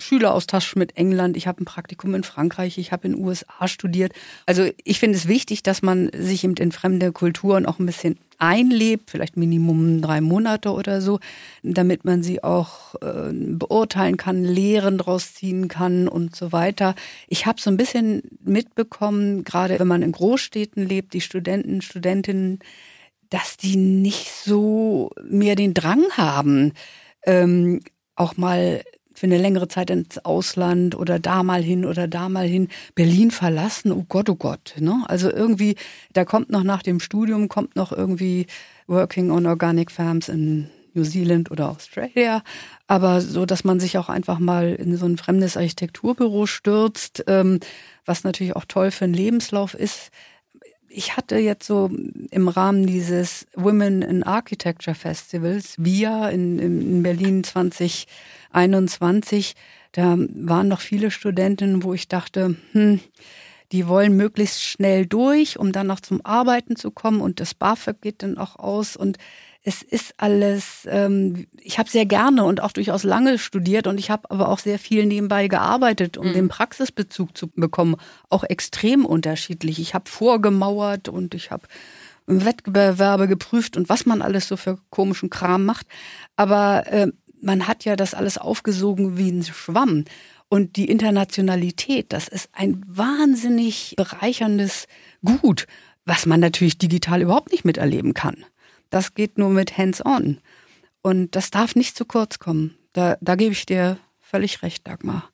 [0.00, 4.12] Schüleraustausch mit England, ich habe ein Praktikum in Frankreich, ich habe in den USA studiert.
[4.46, 8.18] Also ich finde es wichtig, dass man sich eben in fremde Kulturen auch ein bisschen
[8.38, 11.18] einlebt, vielleicht Minimum drei Monate oder so,
[11.62, 16.94] damit man sie auch äh, beurteilen kann, Lehren draus ziehen kann und so weiter.
[17.26, 22.60] Ich habe so ein bisschen mitbekommen, gerade wenn man in Großstädten lebt, die Studenten, Studentinnen,
[23.30, 26.72] dass die nicht so mehr den Drang haben,
[27.26, 27.80] ähm,
[28.14, 28.82] auch mal
[29.18, 33.30] für eine längere Zeit ins Ausland oder da mal hin oder da mal hin, Berlin
[33.30, 34.74] verlassen, oh Gott, oh Gott.
[34.78, 35.04] Ne?
[35.08, 35.76] Also irgendwie,
[36.12, 38.46] da kommt noch nach dem Studium, kommt noch irgendwie
[38.86, 42.42] Working on Organic Farms in New Zealand oder Australia,
[42.86, 47.60] aber so, dass man sich auch einfach mal in so ein fremdes Architekturbüro stürzt, ähm,
[48.04, 50.10] was natürlich auch toll für einen Lebenslauf ist.
[50.88, 51.90] Ich hatte jetzt so
[52.30, 58.06] im Rahmen dieses Women in Architecture Festivals, VIA in, in Berlin 20
[58.52, 59.54] 21,
[59.92, 63.00] da waren noch viele Studentinnen, wo ich dachte, hm,
[63.72, 68.00] die wollen möglichst schnell durch, um dann noch zum Arbeiten zu kommen und das BAföG
[68.00, 69.18] geht dann auch aus und
[69.62, 74.10] es ist alles, ähm, ich habe sehr gerne und auch durchaus lange studiert und ich
[74.10, 76.32] habe aber auch sehr viel nebenbei gearbeitet, um mhm.
[76.32, 77.96] den Praxisbezug zu bekommen,
[78.30, 79.78] auch extrem unterschiedlich.
[79.78, 81.66] Ich habe vorgemauert und ich habe
[82.26, 85.86] Wettbewerbe geprüft und was man alles so für komischen Kram macht.
[86.36, 87.08] Aber äh,
[87.42, 90.04] man hat ja das alles aufgesogen wie ein Schwamm.
[90.48, 94.86] Und die Internationalität, das ist ein wahnsinnig bereicherndes
[95.24, 95.66] Gut,
[96.04, 98.44] was man natürlich digital überhaupt nicht miterleben kann.
[98.88, 100.40] Das geht nur mit Hands-on.
[101.02, 102.76] Und das darf nicht zu kurz kommen.
[102.92, 105.30] Da, da gebe ich dir völlig recht, Dagmar.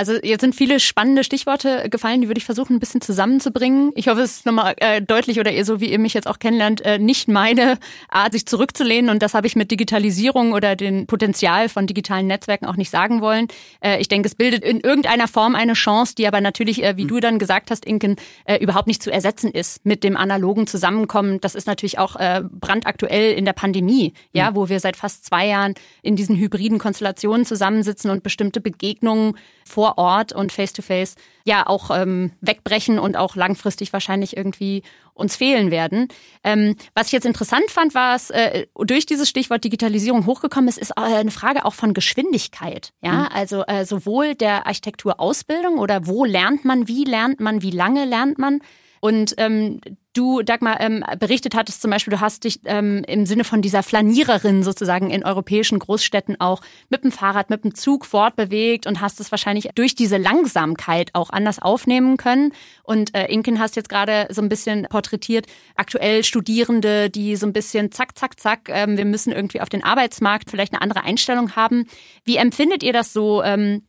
[0.00, 3.92] Also jetzt sind viele spannende Stichworte gefallen, die würde ich versuchen ein bisschen zusammenzubringen.
[3.96, 6.38] Ich hoffe, es ist nochmal äh, deutlich oder ihr so, wie ihr mich jetzt auch
[6.38, 9.10] kennenlernt, äh, nicht meine Art, sich zurückzulehnen.
[9.10, 13.20] Und das habe ich mit Digitalisierung oder dem Potenzial von digitalen Netzwerken auch nicht sagen
[13.20, 13.48] wollen.
[13.82, 17.04] Äh, ich denke, es bildet in irgendeiner Form eine Chance, die aber natürlich, äh, wie
[17.04, 21.42] du dann gesagt hast, Inken, äh, überhaupt nicht zu ersetzen ist mit dem analogen Zusammenkommen.
[21.42, 25.46] Das ist natürlich auch äh, brandaktuell in der Pandemie, ja, wo wir seit fast zwei
[25.46, 29.34] Jahren in diesen hybriden Konstellationen zusammensitzen und bestimmte Begegnungen
[29.66, 34.82] vor Ort und face-to-face -face, ja auch ähm, wegbrechen und auch langfristig wahrscheinlich irgendwie
[35.14, 36.08] uns fehlen werden.
[36.42, 40.78] Ähm, was ich jetzt interessant fand, war es äh, durch dieses Stichwort Digitalisierung hochgekommen ist,
[40.78, 42.92] ist äh, eine Frage auch von Geschwindigkeit.
[43.02, 43.28] Ja, mhm.
[43.32, 48.38] also äh, sowohl der Architekturausbildung oder wo lernt man, wie lernt man, wie lange lernt
[48.38, 48.60] man,
[49.00, 49.80] und ähm,
[50.12, 53.82] du, Dagmar, ähm, berichtet hattest zum Beispiel, du hast dich ähm, im Sinne von dieser
[53.82, 56.60] Flaniererin sozusagen in europäischen Großstädten auch
[56.90, 61.30] mit dem Fahrrad, mit dem Zug fortbewegt und hast es wahrscheinlich durch diese Langsamkeit auch
[61.30, 62.52] anders aufnehmen können.
[62.82, 67.52] Und äh, Inken hast jetzt gerade so ein bisschen porträtiert, aktuell Studierende, die so ein
[67.54, 71.56] bisschen zack, zack, zack, ähm, wir müssen irgendwie auf den Arbeitsmarkt vielleicht eine andere Einstellung
[71.56, 71.86] haben.
[72.24, 73.42] Wie empfindet ihr das so?
[73.42, 73.82] Ähm,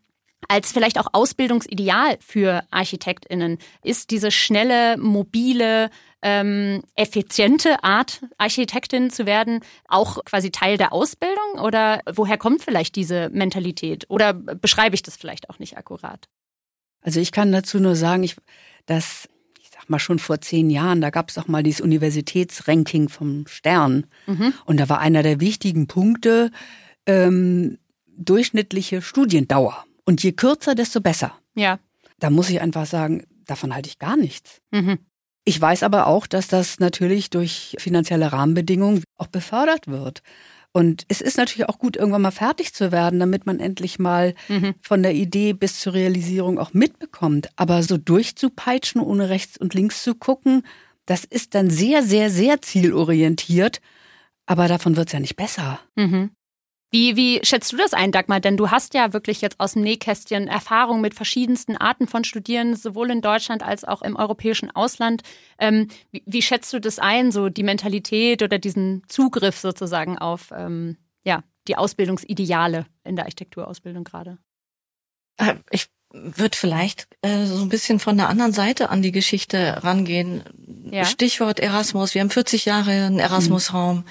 [0.47, 5.89] als vielleicht auch Ausbildungsideal für ArchitektInnen ist diese schnelle, mobile,
[6.21, 11.59] ähm, effiziente Art, Architektin zu werden, auch quasi Teil der Ausbildung?
[11.61, 14.05] Oder woher kommt vielleicht diese Mentalität?
[14.09, 16.27] Oder beschreibe ich das vielleicht auch nicht akkurat?
[17.01, 18.35] Also ich kann dazu nur sagen, ich,
[18.85, 19.27] dass
[19.59, 23.47] ich sag mal schon vor zehn Jahren, da gab es auch mal dieses Universitätsranking vom
[23.47, 24.05] Stern.
[24.27, 24.53] Mhm.
[24.65, 26.51] Und da war einer der wichtigen Punkte
[27.07, 29.85] ähm, durchschnittliche Studiendauer.
[30.11, 31.39] Und je kürzer, desto besser.
[31.55, 31.79] Ja.
[32.19, 34.59] Da muss ich einfach sagen, davon halte ich gar nichts.
[34.71, 34.99] Mhm.
[35.45, 40.21] Ich weiß aber auch, dass das natürlich durch finanzielle Rahmenbedingungen auch befördert wird.
[40.73, 44.35] Und es ist natürlich auch gut, irgendwann mal fertig zu werden, damit man endlich mal
[44.49, 44.75] mhm.
[44.81, 47.47] von der Idee bis zur Realisierung auch mitbekommt.
[47.55, 50.63] Aber so durchzupeitschen, ohne rechts und links zu gucken,
[51.05, 53.79] das ist dann sehr, sehr, sehr zielorientiert.
[54.45, 55.79] Aber davon wird es ja nicht besser.
[55.95, 56.31] Mhm.
[56.93, 58.41] Wie, wie schätzt du das ein, Dagmar?
[58.41, 62.75] Denn du hast ja wirklich jetzt aus dem Nähkästchen Erfahrung mit verschiedensten Arten von Studierenden,
[62.75, 65.21] sowohl in Deutschland als auch im europäischen Ausland.
[65.57, 70.51] Ähm, wie, wie, schätzt du das ein, so die Mentalität oder diesen Zugriff sozusagen auf
[70.53, 74.37] ähm, ja, die Ausbildungsideale in der Architekturausbildung gerade?
[75.37, 79.81] Äh, ich würde vielleicht äh, so ein bisschen von der anderen Seite an die Geschichte
[79.81, 80.43] rangehen.
[80.91, 81.05] Ja.
[81.05, 82.15] Stichwort Erasmus.
[82.15, 83.99] Wir haben 40 Jahre einen Erasmus-Raum.
[83.99, 84.03] Mhm.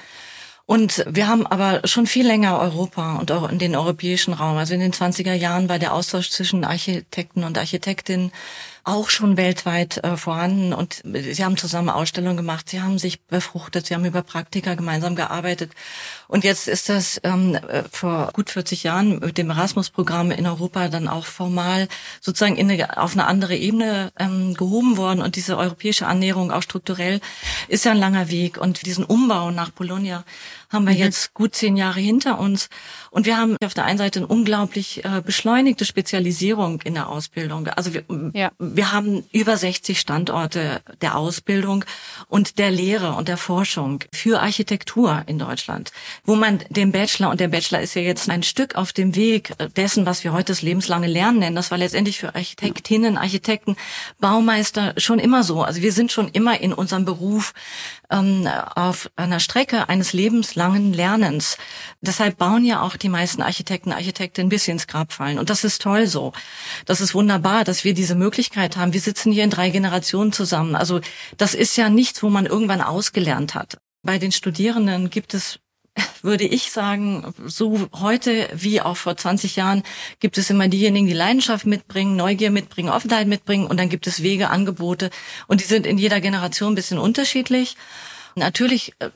[0.71, 4.57] Und wir haben aber schon viel länger Europa und auch in den europäischen Raum.
[4.57, 8.31] Also in den 20er Jahren war der Austausch zwischen Architekten und Architektinnen
[8.85, 10.73] auch schon weltweit äh, vorhanden.
[10.73, 15.17] Und sie haben zusammen Ausstellungen gemacht, sie haben sich befruchtet, sie haben über Praktika gemeinsam
[15.17, 15.73] gearbeitet.
[16.29, 20.89] Und jetzt ist das ähm, äh, vor gut 40 Jahren mit dem Erasmus-Programm in Europa
[20.89, 21.89] dann auch formal
[22.21, 25.21] sozusagen in eine, auf eine andere Ebene ähm, gehoben worden.
[25.21, 27.21] Und diese europäische Annäherung auch strukturell
[27.69, 28.57] ist ja ein langer Weg.
[28.57, 30.25] Und diesen Umbau nach Bologna
[30.71, 31.01] haben wir mhm.
[31.01, 32.69] jetzt gut zehn Jahre hinter uns.
[33.11, 37.67] Und wir haben auf der einen Seite eine unglaublich äh, beschleunigte Spezialisierung in der Ausbildung.
[37.69, 38.53] Also wir, ja.
[38.59, 41.85] wir haben über 60 Standorte der Ausbildung
[42.29, 45.93] und der Lehre und der Forschung für Architektur in Deutschland,
[46.25, 49.53] wo man den Bachelor, und der Bachelor ist ja jetzt ein Stück auf dem Weg
[49.77, 51.57] dessen, was wir heute das lebenslange Lernen nennen.
[51.57, 53.77] Das war letztendlich für Architektinnen, Architekten,
[54.21, 55.63] Baumeister schon immer so.
[55.63, 57.53] Also wir sind schon immer in unserem Beruf
[58.11, 61.57] ähm, auf einer Strecke eines lebenslangen Lernens.
[62.01, 65.39] Deshalb bauen ja auch die meisten Architekten, Architektinnen bis ins Grab fallen.
[65.39, 66.33] Und das ist toll so.
[66.87, 68.93] Das ist wunderbar, dass wir diese Möglichkeit haben.
[68.93, 70.75] Wir sitzen hier in drei Generationen zusammen.
[70.75, 71.01] Also
[71.37, 73.79] das ist ja nichts, wo man irgendwann ausgelernt hat.
[74.03, 75.61] Bei den Studierenden gibt es
[76.23, 79.83] würde ich sagen, so heute wie auch vor 20 Jahren
[80.21, 84.23] gibt es immer diejenigen, die Leidenschaft mitbringen, Neugier mitbringen, Offenheit mitbringen und dann gibt es
[84.23, 85.11] Wege, Angebote
[85.47, 87.77] und die sind in jeder Generation ein bisschen unterschiedlich.
[88.41, 89.11] Natürlich äh,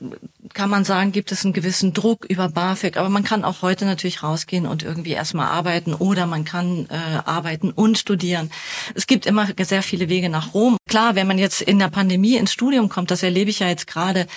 [0.53, 3.85] kann man sagen, gibt es einen gewissen Druck über BAföG, aber man kann auch heute
[3.85, 8.51] natürlich rausgehen und irgendwie erstmal arbeiten oder man kann äh, arbeiten und studieren.
[8.93, 10.77] Es gibt immer sehr viele Wege nach Rom.
[10.87, 13.87] Klar, wenn man jetzt in der Pandemie ins Studium kommt, das erlebe ich ja jetzt
[13.87, 14.27] gerade,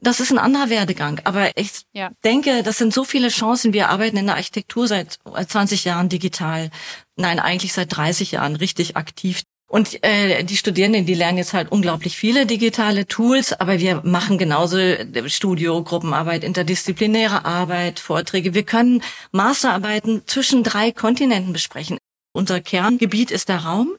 [0.00, 1.20] das ist ein anderer Werdegang.
[1.24, 2.10] Aber ich ja.
[2.22, 3.72] denke, das sind so viele Chancen.
[3.72, 6.70] Wir arbeiten in der Architektur seit 20 Jahren digital.
[7.16, 9.43] Nein, eigentlich seit 30 Jahren richtig aktiv.
[9.74, 14.38] Und äh, die Studierenden, die lernen jetzt halt unglaublich viele digitale Tools, aber wir machen
[14.38, 18.54] genauso äh, Studio, Gruppenarbeit, interdisziplinäre Arbeit, Vorträge.
[18.54, 21.98] Wir können Masterarbeiten zwischen drei Kontinenten besprechen.
[22.32, 23.96] Unser Kerngebiet ist der Raum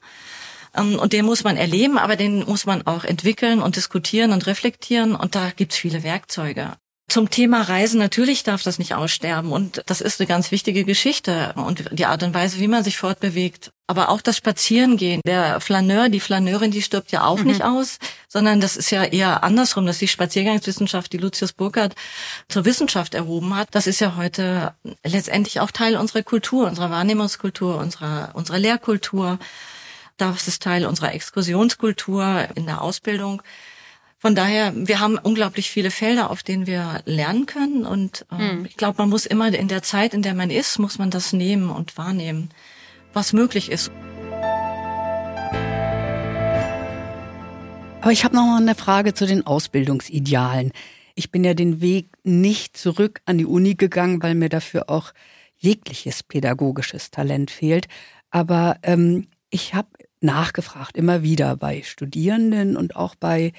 [0.77, 4.47] ähm, und den muss man erleben, aber den muss man auch entwickeln und diskutieren und
[4.47, 6.71] reflektieren und da gibt's viele Werkzeuge.
[7.07, 11.53] Zum Thema Reisen, natürlich darf das nicht aussterben und das ist eine ganz wichtige Geschichte
[11.55, 13.71] und die Art und Weise, wie man sich fortbewegt.
[13.85, 15.21] Aber auch das Spazierengehen.
[15.23, 17.45] Der Flaneur, die Flaneurin, die stirbt ja auch mhm.
[17.45, 21.93] nicht aus, sondern das ist ja eher andersrum, dass die Spaziergangswissenschaft, die Lucius Burkhardt
[22.49, 27.77] zur Wissenschaft erhoben hat, das ist ja heute letztendlich auch Teil unserer Kultur, unserer Wahrnehmungskultur,
[27.77, 29.37] unserer, unserer Lehrkultur.
[30.17, 33.43] Das ist Teil unserer Exkursionskultur in der Ausbildung.
[34.17, 37.86] Von daher, wir haben unglaublich viele Felder, auf denen wir lernen können.
[37.86, 38.65] Und äh, hm.
[38.65, 41.34] ich glaube, man muss immer in der Zeit, in der man ist, muss man das
[41.34, 42.49] nehmen und wahrnehmen,
[43.13, 43.91] was möglich ist.
[48.01, 50.71] Aber ich habe noch mal eine Frage zu den Ausbildungsidealen.
[51.15, 55.12] Ich bin ja den Weg nicht zurück an die Uni gegangen, weil mir dafür auch
[55.58, 57.88] jegliches pädagogisches Talent fehlt.
[58.30, 59.88] Aber ähm, ich habe
[60.21, 63.54] nachgefragt, immer wieder bei Studierenden und auch bei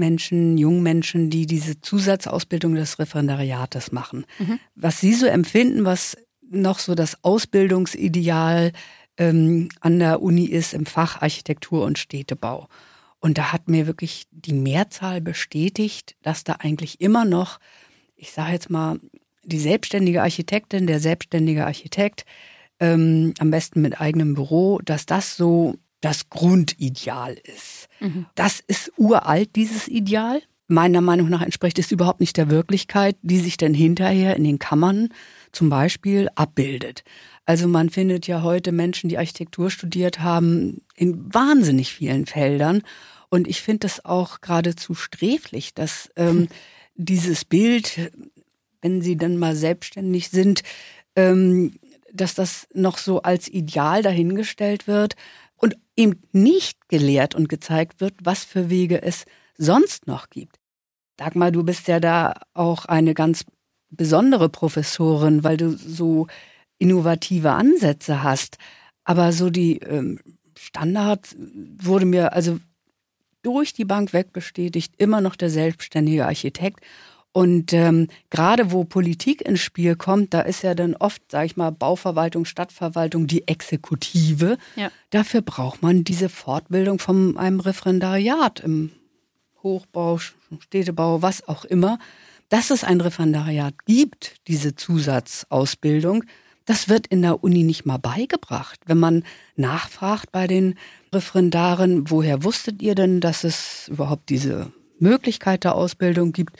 [0.00, 4.26] Menschen, jungen Menschen, die diese Zusatzausbildung des Referendariates machen.
[4.40, 4.58] Mhm.
[4.74, 6.16] Was Sie so empfinden, was
[6.50, 8.72] noch so das Ausbildungsideal
[9.16, 12.68] ähm, an der Uni ist im Fach Architektur und Städtebau.
[13.20, 17.60] Und da hat mir wirklich die Mehrzahl bestätigt, dass da eigentlich immer noch,
[18.16, 18.98] ich sage jetzt mal,
[19.44, 22.24] die selbstständige Architektin, der selbstständige Architekt,
[22.80, 27.88] ähm, am besten mit eigenem Büro, dass das so das Grundideal ist.
[28.00, 28.26] Mhm.
[28.34, 30.42] Das ist uralt, dieses Ideal.
[30.66, 34.58] Meiner Meinung nach entspricht es überhaupt nicht der Wirklichkeit, die sich dann hinterher in den
[34.60, 35.08] Kammern
[35.50, 37.02] zum Beispiel abbildet.
[37.44, 42.82] Also man findet ja heute Menschen, die Architektur studiert haben, in wahnsinnig vielen Feldern.
[43.30, 46.46] Und ich finde das auch geradezu sträflich, dass ähm,
[46.94, 48.12] dieses Bild,
[48.80, 50.62] wenn sie dann mal selbstständig sind,
[51.16, 51.74] ähm,
[52.12, 55.16] dass das noch so als Ideal dahingestellt wird
[56.00, 60.56] eben nicht gelehrt und gezeigt wird, was für Wege es sonst noch gibt.
[61.16, 63.44] Dagmar, du bist ja da auch eine ganz
[63.90, 66.26] besondere Professorin, weil du so
[66.78, 68.56] innovative Ansätze hast.
[69.04, 70.18] Aber so die ähm,
[70.56, 72.58] Standard wurde mir also
[73.42, 76.80] durch die Bank weg bestätigt, immer noch der selbstständige Architekt.
[77.32, 81.56] Und ähm, gerade wo Politik ins Spiel kommt, da ist ja dann oft, sage ich
[81.56, 84.58] mal, Bauverwaltung, Stadtverwaltung die Exekutive.
[84.74, 84.90] Ja.
[85.10, 88.90] Dafür braucht man diese Fortbildung von einem Referendariat im
[89.62, 90.18] Hochbau,
[90.58, 91.98] Städtebau, was auch immer.
[92.48, 96.24] Dass es ein Referendariat gibt, diese Zusatzausbildung,
[96.64, 98.80] das wird in der Uni nicht mal beigebracht.
[98.86, 99.24] Wenn man
[99.54, 100.76] nachfragt bei den
[101.12, 106.56] Referendaren, woher wusstet ihr denn, dass es überhaupt diese Möglichkeit der Ausbildung gibt?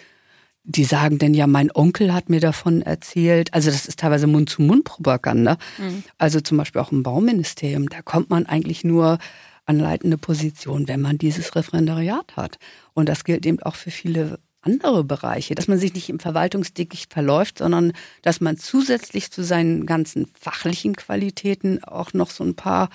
[0.73, 3.53] Die sagen denn ja, mein Onkel hat mir davon erzählt.
[3.53, 5.59] Also das ist teilweise Mund-zu-Mund-Propaganda.
[5.79, 6.05] Mhm.
[6.17, 7.89] Also zum Beispiel auch im Bauministerium.
[7.89, 9.19] Da kommt man eigentlich nur
[9.67, 12.61] an leitende Position, wenn man dieses Referendariat hat.
[12.95, 17.13] Und das gilt eben auch für viele andere Bereiche, dass man sich nicht im Verwaltungsdickicht
[17.13, 17.93] verläuft, sondern
[18.23, 22.91] dass man zusätzlich zu seinen ganzen fachlichen Qualitäten auch noch so ein paar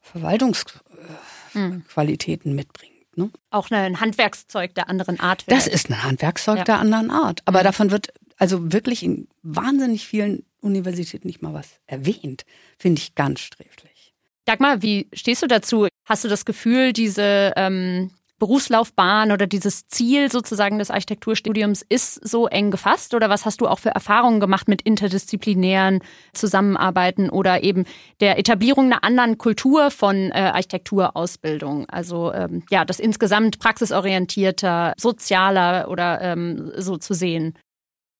[0.00, 2.56] Verwaltungsqualitäten hm.
[2.56, 2.91] mitbringt.
[3.14, 3.30] Ne?
[3.50, 5.42] Auch ein Handwerkszeug der anderen Art.
[5.42, 5.66] Vielleicht.
[5.66, 6.64] Das ist ein Handwerkszeug ja.
[6.64, 7.42] der anderen Art.
[7.44, 7.64] Aber mhm.
[7.64, 8.08] davon wird
[8.38, 12.44] also wirklich in wahnsinnig vielen Universitäten nicht mal was erwähnt.
[12.78, 14.14] Finde ich ganz sträflich.
[14.44, 15.86] Dagmar, wie stehst du dazu?
[16.04, 18.10] Hast du das Gefühl, diese ähm,
[18.42, 23.14] Berufslaufbahn oder dieses Ziel sozusagen des Architekturstudiums ist so eng gefasst?
[23.14, 26.00] Oder was hast du auch für Erfahrungen gemacht mit interdisziplinären
[26.32, 27.84] Zusammenarbeiten oder eben
[28.18, 31.88] der Etablierung einer anderen Kultur von äh, Architekturausbildung?
[31.88, 37.56] Also ähm, ja, das insgesamt praxisorientierter, sozialer oder ähm, so zu sehen.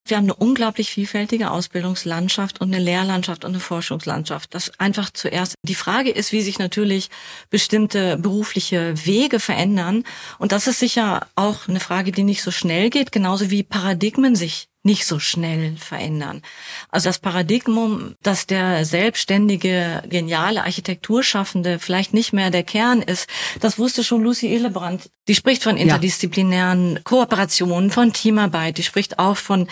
[0.05, 4.53] Wir haben eine unglaublich vielfältige Ausbildungslandschaft und eine Lehrlandschaft und eine Forschungslandschaft.
[4.53, 5.55] Das einfach zuerst.
[5.62, 7.09] Die Frage ist, wie sich natürlich
[7.50, 10.05] bestimmte berufliche Wege verändern.
[10.38, 14.34] Und das ist sicher auch eine Frage, die nicht so schnell geht, genauso wie Paradigmen
[14.34, 16.43] sich nicht so schnell verändern.
[16.89, 23.28] Also das Paradigmum, dass der selbstständige, geniale Architekturschaffende vielleicht nicht mehr der Kern ist,
[23.61, 25.11] das wusste schon Lucy Illebrand.
[25.28, 29.68] Die spricht von interdisziplinären Kooperationen, von Teamarbeit, die spricht auch von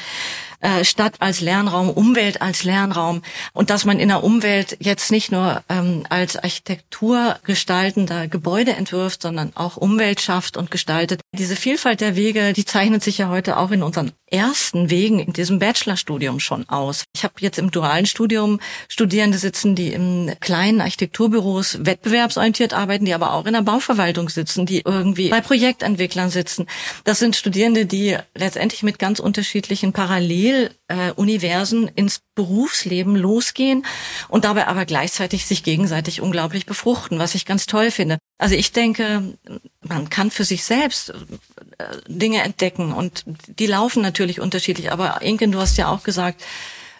[0.61, 5.32] äh, Stadt als Lernraum, Umwelt als Lernraum und dass man in der Umwelt jetzt nicht
[5.32, 11.20] nur ähm, als Architektur gestaltender Gebäude entwirft, sondern auch Umwelt schafft und gestaltet.
[11.36, 15.32] Diese Vielfalt der Wege, die zeichnet sich ja heute auch in unseren ersten Wegen in
[15.32, 17.04] diesem Bachelorstudium schon aus.
[17.14, 23.14] Ich habe jetzt im dualen Studium Studierende sitzen, die in kleinen Architekturbüros wettbewerbsorientiert arbeiten, die
[23.14, 26.66] aber auch in der Bauverwaltung sitzen, die irgendwie bei Projektentwicklern sitzen.
[27.04, 33.84] Das sind Studierende, die letztendlich mit ganz unterschiedlichen Parallelen Paralleluniversen ins Berufsleben losgehen
[34.28, 38.18] und dabei aber gleichzeitig sich gegenseitig unglaublich befruchten, was ich ganz toll finde.
[38.38, 39.34] Also ich denke,
[39.82, 43.24] man kann für sich selbst äh, Dinge entdecken und
[43.59, 44.92] die laufen natürlich unterschiedlich.
[44.92, 46.42] Aber Inken, du hast ja auch gesagt,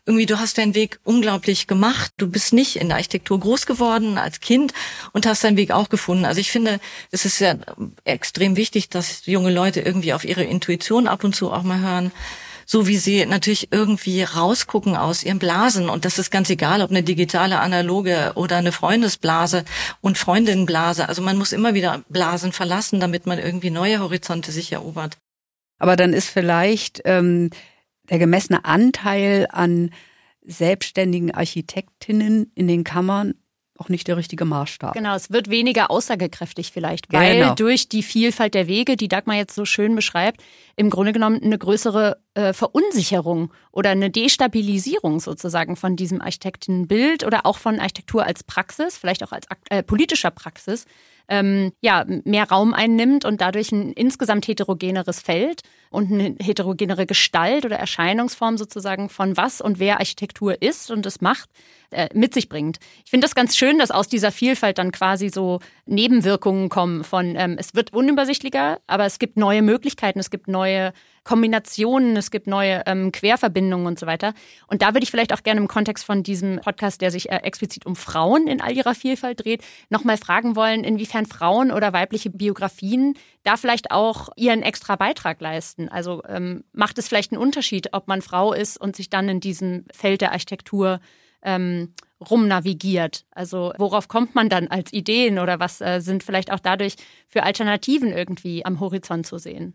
[0.07, 2.13] irgendwie du hast deinen Weg unglaublich gemacht.
[2.17, 4.73] Du bist nicht in der Architektur groß geworden als Kind
[5.13, 6.25] und hast deinen Weg auch gefunden.
[6.25, 6.81] Also ich finde,
[7.11, 7.55] es ist ja
[8.05, 12.13] extrem wichtig, dass junge Leute irgendwie auf ihre Intuition ab und zu auch mal hören
[12.73, 15.89] so wie sie natürlich irgendwie rausgucken aus ihren Blasen.
[15.89, 19.65] Und das ist ganz egal, ob eine digitale, analoge oder eine Freundesblase
[20.01, 21.09] und Freundinnenblase.
[21.09, 25.19] Also man muss immer wieder Blasen verlassen, damit man irgendwie neue Horizonte sich erobert.
[25.81, 27.51] Aber dann ist vielleicht ähm,
[28.09, 29.91] der gemessene Anteil an
[30.43, 33.35] selbstständigen Architektinnen in den Kammern
[33.81, 34.93] auch nicht der richtige Maßstab.
[34.93, 37.55] Genau, es wird weniger aussagekräftig vielleicht, weil genau.
[37.55, 40.43] durch die Vielfalt der Wege, die Dagmar jetzt so schön beschreibt,
[40.77, 47.47] im Grunde genommen eine größere äh, Verunsicherung oder eine Destabilisierung sozusagen von diesem Architektenbild oder
[47.47, 50.85] auch von Architektur als Praxis, vielleicht auch als äh, politischer Praxis,
[51.31, 57.65] ähm, ja, mehr Raum einnimmt und dadurch ein insgesamt heterogeneres Feld und eine heterogenere Gestalt
[57.65, 61.49] oder Erscheinungsform sozusagen von was und wer Architektur ist und es macht,
[61.91, 62.79] äh, mit sich bringt.
[63.05, 65.61] Ich finde das ganz schön, dass aus dieser Vielfalt dann quasi so
[65.91, 70.93] Nebenwirkungen kommen von, ähm, es wird unübersichtlicher, aber es gibt neue Möglichkeiten, es gibt neue
[71.25, 74.33] Kombinationen, es gibt neue ähm, Querverbindungen und so weiter.
[74.69, 77.37] Und da würde ich vielleicht auch gerne im Kontext von diesem Podcast, der sich äh,
[77.39, 82.31] explizit um Frauen in all ihrer Vielfalt dreht, nochmal fragen wollen, inwiefern Frauen oder weibliche
[82.31, 85.89] Biografien da vielleicht auch ihren extra Beitrag leisten.
[85.89, 89.41] Also ähm, macht es vielleicht einen Unterschied, ob man Frau ist und sich dann in
[89.41, 91.01] diesem Feld der Architektur
[91.43, 91.95] ähm,
[92.29, 93.25] rumnavigiert.
[93.31, 96.97] Also worauf kommt man dann als Ideen oder was äh, sind vielleicht auch dadurch
[97.29, 99.75] für Alternativen irgendwie am Horizont zu sehen?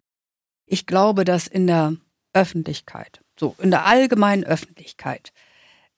[0.66, 1.96] Ich glaube, dass in der
[2.34, 5.32] Öffentlichkeit, so in der allgemeinen Öffentlichkeit,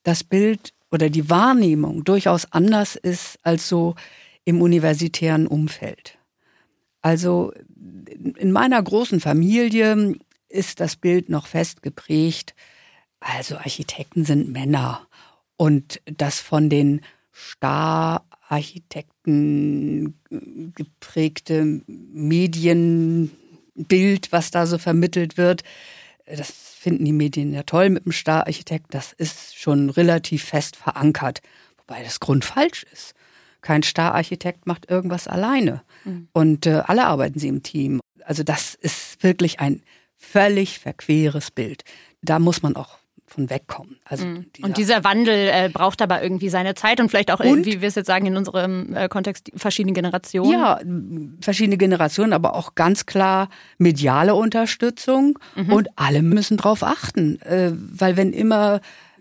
[0.04, 3.96] das Bild oder die Wahrnehmung durchaus anders ist als so
[4.46, 6.18] im universitären Umfeld.
[7.02, 7.54] Also
[8.38, 10.16] in meiner großen Familie
[10.50, 12.56] ist das Bild noch fest geprägt.
[13.20, 15.07] Also Architekten sind Männer
[15.58, 17.02] und das von den
[17.34, 20.18] Star-Architekten
[20.76, 23.32] geprägte Medien
[23.76, 25.64] Bild, was da so vermittelt wird,
[26.26, 31.42] das finden die Medien ja toll mit dem Stararchitekt, das ist schon relativ fest verankert,
[31.78, 33.14] wobei das grundfalsch ist.
[33.62, 36.28] Kein Stararchitekt macht irgendwas alleine mhm.
[36.34, 38.00] und äh, alle arbeiten sie im Team.
[38.24, 39.82] Also das ist wirklich ein
[40.16, 41.84] völlig verqueres Bild.
[42.22, 42.98] Da muss man auch
[43.28, 44.00] von wegkommen.
[44.06, 44.46] Also mhm.
[44.56, 47.82] dieser und dieser Wandel äh, braucht aber irgendwie seine Zeit und vielleicht auch, und, wie
[47.82, 50.52] wir es jetzt sagen, in unserem äh, Kontext verschiedene Generationen.
[50.52, 50.80] Ja,
[51.42, 55.74] verschiedene Generationen, aber auch ganz klar mediale Unterstützung mhm.
[55.74, 58.80] und alle müssen drauf achten, äh, weil wenn immer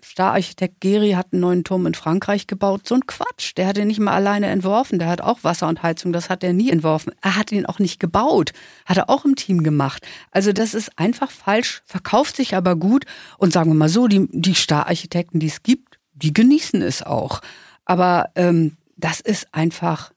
[0.08, 2.86] Stararchitekt Geri hat einen neuen Turm in Frankreich gebaut.
[2.86, 3.52] So ein Quatsch.
[3.56, 4.98] Der hat ihn nicht mal alleine entworfen.
[4.98, 6.12] Der hat auch Wasser und Heizung.
[6.12, 7.12] Das hat er nie entworfen.
[7.22, 8.52] Er hat ihn auch nicht gebaut.
[8.84, 10.06] Hat er auch im Team gemacht.
[10.30, 13.04] Also das ist einfach falsch, verkauft sich aber gut.
[13.36, 17.40] Und sagen wir mal so, die, die Stararchitekten, die es gibt, die genießen es auch.
[17.84, 20.12] Aber ähm, das ist einfach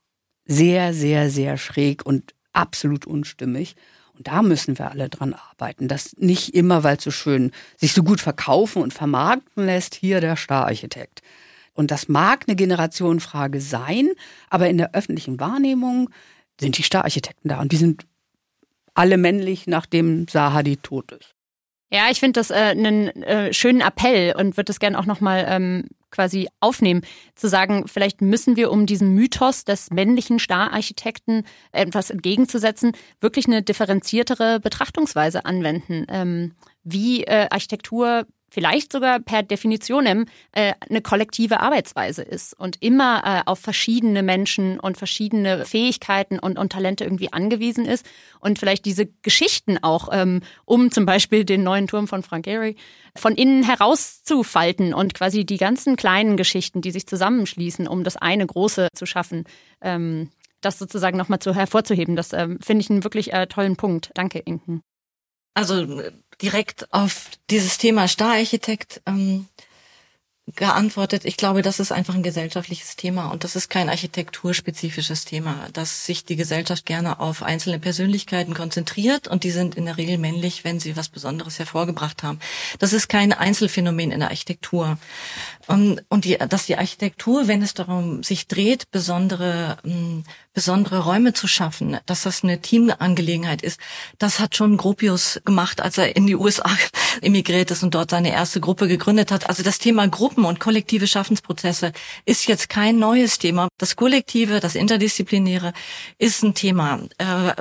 [0.46, 3.76] sehr, sehr, sehr schräg und absolut unstimmig.
[4.20, 7.94] Und da müssen wir alle dran arbeiten, dass nicht immer, weil es so schön sich
[7.94, 11.22] so gut verkaufen und vermarkten lässt, hier der Stararchitekt.
[11.74, 14.10] Und das mag eine Generationenfrage sein,
[14.50, 16.10] aber in der öffentlichen Wahrnehmung
[16.60, 18.06] sind die Stararchitekten da und die sind
[18.94, 21.34] alle männlich, nachdem Sahadi tot ist.
[21.90, 25.46] Ja, ich finde das äh, einen äh, schönen Appell und würde das gerne auch nochmal
[25.48, 27.02] ähm, quasi aufnehmen,
[27.36, 33.62] zu sagen, vielleicht müssen wir, um diesem Mythos des männlichen Stararchitekten etwas entgegenzusetzen, wirklich eine
[33.62, 36.54] differenziertere Betrachtungsweise anwenden, ähm,
[36.84, 43.42] wie äh, Architektur vielleicht sogar per Definition äh, eine kollektive Arbeitsweise ist und immer äh,
[43.46, 48.06] auf verschiedene Menschen und verschiedene Fähigkeiten und, und Talente irgendwie angewiesen ist
[48.40, 52.76] und vielleicht diese Geschichten auch, ähm, um zum Beispiel den neuen Turm von Frank Gehry
[53.16, 58.46] von innen herauszufalten und quasi die ganzen kleinen Geschichten, die sich zusammenschließen, um das eine
[58.46, 59.46] große zu schaffen,
[59.82, 60.30] ähm,
[60.62, 62.16] das sozusagen nochmal zu hervorzuheben.
[62.16, 64.12] Das ähm, finde ich einen wirklich äh, tollen Punkt.
[64.14, 64.82] Danke, Inken.
[65.54, 66.02] Also
[66.42, 69.48] direkt auf dieses Thema Stararchitekt ähm,
[70.56, 71.26] geantwortet.
[71.26, 76.06] Ich glaube, das ist einfach ein gesellschaftliches Thema und das ist kein architekturspezifisches Thema, dass
[76.06, 80.64] sich die Gesellschaft gerne auf einzelne Persönlichkeiten konzentriert und die sind in der Regel männlich,
[80.64, 82.40] wenn sie was Besonderes hervorgebracht haben.
[82.80, 84.98] Das ist kein Einzelfenomen in der Architektur.
[85.68, 90.24] Und, und die, dass die Architektur, wenn es darum sich dreht, besondere ähm,
[90.60, 93.80] besondere Räume zu schaffen, dass das eine Teamangelegenheit ist.
[94.18, 96.70] Das hat schon Gropius gemacht, als er in die USA
[97.22, 99.48] emigriert ist und dort seine erste Gruppe gegründet hat.
[99.48, 101.92] Also das Thema Gruppen und kollektive Schaffensprozesse
[102.26, 103.68] ist jetzt kein neues Thema.
[103.78, 105.74] Das Kollektive, das Interdisziplinäre
[106.18, 107.54] ist ein Thema, äh,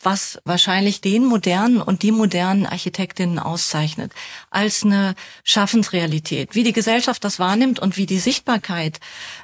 [0.00, 4.12] was wahrscheinlich den modernen und die modernen Architektinnen auszeichnet,
[4.50, 5.14] als eine
[5.44, 6.54] Schaffensrealität.
[6.54, 8.98] Wie die Gesellschaft das wahrnimmt und wie die Sichtbarkeit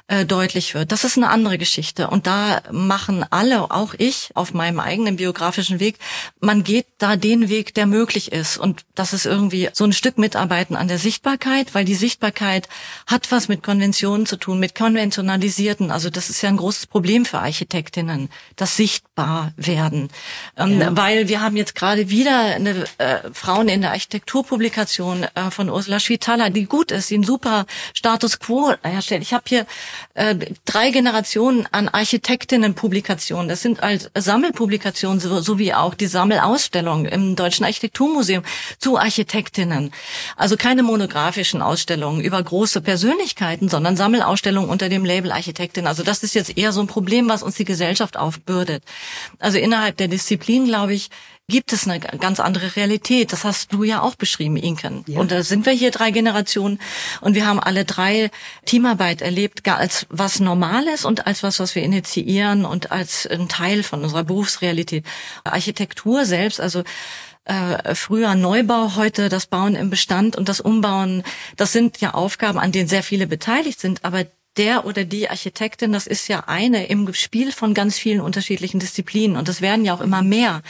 [0.09, 2.09] äh, deutlich wird, das ist eine andere Geschichte.
[2.09, 5.99] Und da machen alle, auch ich, auf meinem eigenen biografischen Weg,
[6.39, 8.57] man geht da den Weg, der möglich ist.
[8.57, 12.67] Und das ist irgendwie so ein Stück Mitarbeiten an der Sichtbarkeit, weil die Sichtbarkeit
[13.05, 15.91] hat was mit Konventionen zu tun, mit konventionalisierten.
[15.91, 20.09] Also das ist ja ein großes Problem für Architektinnen, das sichtbar werden.
[20.57, 20.97] Ähm, ja.
[20.97, 25.99] Weil wir haben jetzt gerade wieder eine äh, Frauen in der Architekturpublikation äh, von Ursula
[25.99, 29.21] Schwitala, die gut ist, die einen super Status quo herstellt.
[29.21, 29.67] Ich habe hier
[30.13, 30.35] äh,
[30.65, 33.49] drei Generationen an Architektinnenpublikationen.
[33.49, 38.43] Das sind als Sammelpublikationen so, sowie auch die Sammelausstellung im Deutschen Architekturmuseum
[38.77, 39.91] zu Architektinnen.
[40.35, 45.87] Also keine monografischen Ausstellungen über große Persönlichkeiten, sondern Sammelausstellungen unter dem Label Architektin.
[45.87, 48.83] Also das ist jetzt eher so ein Problem, was uns die Gesellschaft aufbürdet.
[49.39, 51.09] Also innerhalb der Disziplin, glaube ich,
[51.49, 53.33] gibt es eine ganz andere Realität.
[53.33, 55.03] Das hast du ja auch beschrieben, Inken.
[55.07, 55.19] Ja.
[55.19, 56.79] Und da sind wir hier drei Generationen
[57.19, 58.31] und wir haben alle drei
[58.65, 63.83] Teamarbeit erlebt, als was Normales und als was, was wir initiieren und als ein Teil
[63.83, 65.05] von unserer Berufsrealität.
[65.43, 66.83] Architektur selbst, also
[67.45, 71.23] äh, früher Neubau, heute das Bauen im Bestand und das Umbauen,
[71.57, 74.25] das sind ja Aufgaben, an denen sehr viele beteiligt sind, aber
[74.57, 79.37] der oder die Architektin, das ist ja eine im Spiel von ganz vielen unterschiedlichen Disziplinen
[79.37, 80.61] und das werden ja auch immer mehr.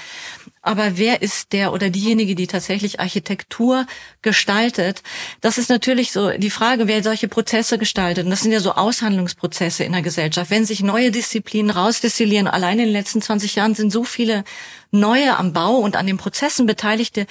[0.61, 3.85] Aber wer ist der oder diejenige, die tatsächlich Architektur
[4.21, 5.03] gestaltet?
[5.41, 8.25] Das ist natürlich so die Frage, wer solche Prozesse gestaltet.
[8.25, 10.51] Und das sind ja so Aushandlungsprozesse in der Gesellschaft.
[10.51, 14.43] Wenn sich neue Disziplinen rausdestillieren, allein in den letzten 20 Jahren sind so viele
[14.91, 17.27] neue am Bau und an den Prozessen Beteiligte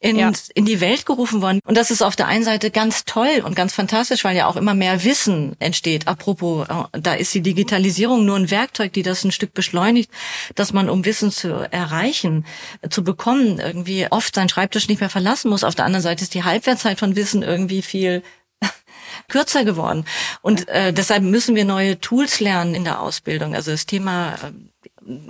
[0.00, 0.32] in, ja.
[0.54, 1.60] in die Welt gerufen worden.
[1.64, 4.56] Und das ist auf der einen Seite ganz toll und ganz fantastisch, weil ja auch
[4.56, 6.08] immer mehr Wissen entsteht.
[6.08, 10.10] Apropos, äh, da ist die Digitalisierung nur ein Werkzeug, die das ein Stück beschleunigt,
[10.54, 12.46] dass man, um Wissen zu erreichen,
[12.88, 15.64] zu bekommen, irgendwie oft seinen Schreibtisch nicht mehr verlassen muss.
[15.64, 18.22] Auf der anderen Seite ist die Halbwertszeit von Wissen irgendwie viel
[19.28, 20.04] kürzer geworden.
[20.40, 23.54] Und äh, deshalb müssen wir neue Tools lernen in der Ausbildung.
[23.54, 24.71] Also das Thema äh,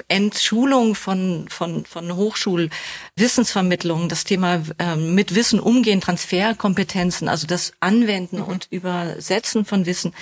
[0.09, 8.39] Entschulung von, von, von Hochschulwissensvermittlung, das Thema äh, mit Wissen umgehen, Transferkompetenzen, also das Anwenden
[8.39, 8.45] mhm.
[8.45, 10.15] und Übersetzen von Wissen.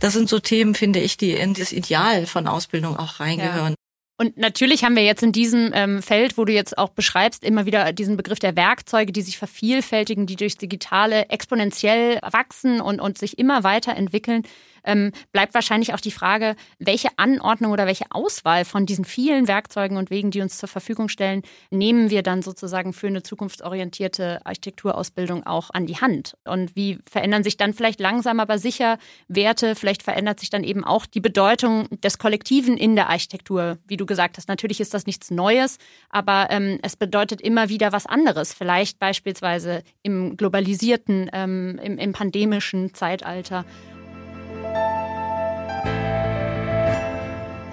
[0.00, 3.70] Das sind so Themen, finde ich, die in das Ideal von Ausbildung auch reingehören.
[3.70, 3.74] Ja.
[4.20, 7.66] Und natürlich haben wir jetzt in diesem ähm, Feld, wo du jetzt auch beschreibst, immer
[7.66, 13.16] wieder diesen Begriff der Werkzeuge, die sich vervielfältigen, die durchs Digitale exponentiell wachsen und, und
[13.16, 14.42] sich immer weiterentwickeln
[14.84, 19.96] ähm, bleibt wahrscheinlich auch die Frage, welche Anordnung oder welche Auswahl von diesen vielen Werkzeugen
[19.96, 25.46] und Wegen, die uns zur Verfügung stellen, nehmen wir dann sozusagen für eine zukunftsorientierte Architekturausbildung
[25.46, 26.36] auch an die Hand?
[26.44, 28.98] Und wie verändern sich dann vielleicht langsam, aber sicher
[29.28, 29.74] Werte?
[29.74, 33.78] Vielleicht verändert sich dann eben auch die Bedeutung des Kollektiven in der Architektur.
[33.86, 35.78] Wie du gesagt hast, natürlich ist das nichts Neues,
[36.10, 38.52] aber ähm, es bedeutet immer wieder was anderes.
[38.54, 43.64] Vielleicht beispielsweise im globalisierten, ähm, im, im pandemischen Zeitalter.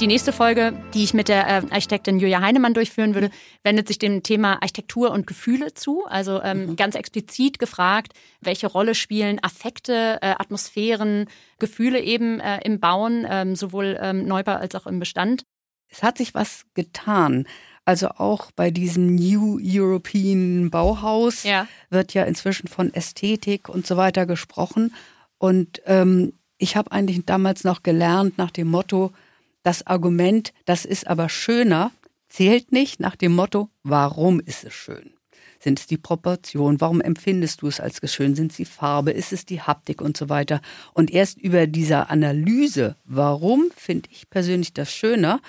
[0.01, 3.29] Die nächste Folge, die ich mit der äh, Architektin Julia Heinemann durchführen würde,
[3.63, 6.05] wendet sich dem Thema Architektur und Gefühle zu.
[6.05, 6.75] Also ähm, mhm.
[6.75, 11.27] ganz explizit gefragt, welche Rolle spielen Affekte, äh, Atmosphären,
[11.59, 15.45] Gefühle eben äh, im Bauen, ähm, sowohl ähm, Neubau als auch im Bestand.
[15.87, 17.47] Es hat sich was getan.
[17.85, 21.67] Also auch bei diesem New European Bauhaus ja.
[21.89, 24.93] wird ja inzwischen von Ästhetik und so weiter gesprochen.
[25.37, 29.11] Und ähm, ich habe eigentlich damals noch gelernt nach dem Motto,
[29.63, 31.91] das Argument, das ist aber schöner,
[32.29, 35.11] zählt nicht nach dem Motto, warum ist es schön?
[35.59, 36.79] Sind es die Proportionen?
[36.79, 38.35] Warum empfindest du es als schön?
[38.35, 39.11] Sind es die Farbe?
[39.11, 40.61] Ist es die Haptik und so weiter?
[40.93, 45.41] Und erst über dieser Analyse, warum finde ich persönlich das schöner,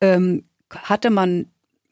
[0.00, 1.46] ähm, hatte man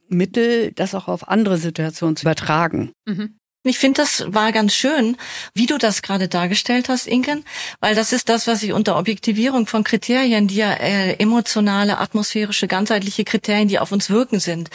[0.08, 2.92] Mittel, das auch auf andere Situationen zu übertragen.
[3.06, 3.38] Mhm.
[3.62, 5.18] Ich finde, das war ganz schön,
[5.52, 7.44] wie du das gerade dargestellt hast, Inken,
[7.80, 12.68] weil das ist das, was ich unter Objektivierung von Kriterien, die ja äh, emotionale, atmosphärische,
[12.68, 14.70] ganzheitliche Kriterien, die auf uns wirken sind.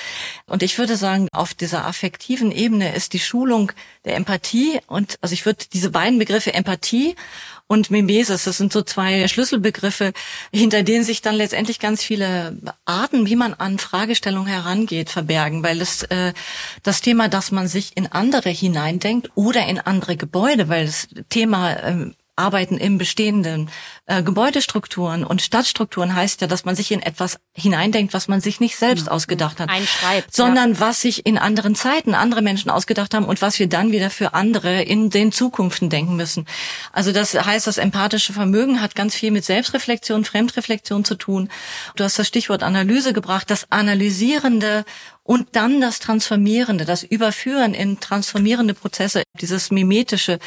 [0.46, 3.72] Und ich würde sagen, auf dieser affektiven Ebene ist die Schulung
[4.06, 7.16] der Empathie und also ich würde diese beiden Begriffe Empathie
[7.68, 8.44] und Mimesis.
[8.44, 10.14] Das sind so zwei Schlüsselbegriffe,
[10.54, 15.82] hinter denen sich dann letztendlich ganz viele Arten, wie man an Fragestellungen herangeht, verbergen, weil
[15.82, 16.34] es äh,
[16.84, 21.84] das Thema, dass man sich in andere hineindenkt oder in andere Gebäude, weil das Thema
[21.84, 23.70] ähm, Arbeiten im bestehenden
[24.06, 28.60] äh, Gebäudestrukturen und Stadtstrukturen heißt ja, dass man sich in etwas hineindenkt, was man sich
[28.60, 29.16] nicht selbst genau.
[29.16, 30.80] ausgedacht hat, Einschreibt, sondern ja.
[30.82, 34.34] was sich in anderen Zeiten andere Menschen ausgedacht haben und was wir dann wieder für
[34.34, 36.46] andere in den Zukunften denken müssen.
[36.92, 41.50] Also das heißt, das empathische Vermögen hat ganz viel mit Selbstreflexion, Fremdreflexion zu tun.
[41.96, 44.84] Du hast das Stichwort Analyse gebracht, das analysierende
[45.28, 50.38] und dann das Transformierende, das Überführen in transformierende Prozesse, dieses Mimetische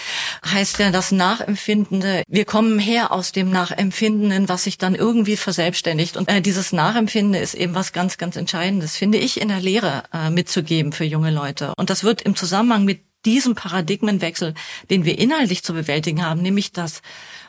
[0.47, 2.23] heißt ja das Nachempfindende.
[2.29, 6.17] Wir kommen her aus dem Nachempfindenden, was sich dann irgendwie verselbstständigt.
[6.17, 10.05] Und äh, dieses Nachempfinden ist eben was ganz, ganz Entscheidendes, finde ich, in der Lehre
[10.13, 11.73] äh, mitzugeben für junge Leute.
[11.77, 14.55] Und das wird im Zusammenhang mit diesem Paradigmenwechsel,
[14.91, 17.03] den wir inhaltlich zu bewältigen haben, nämlich das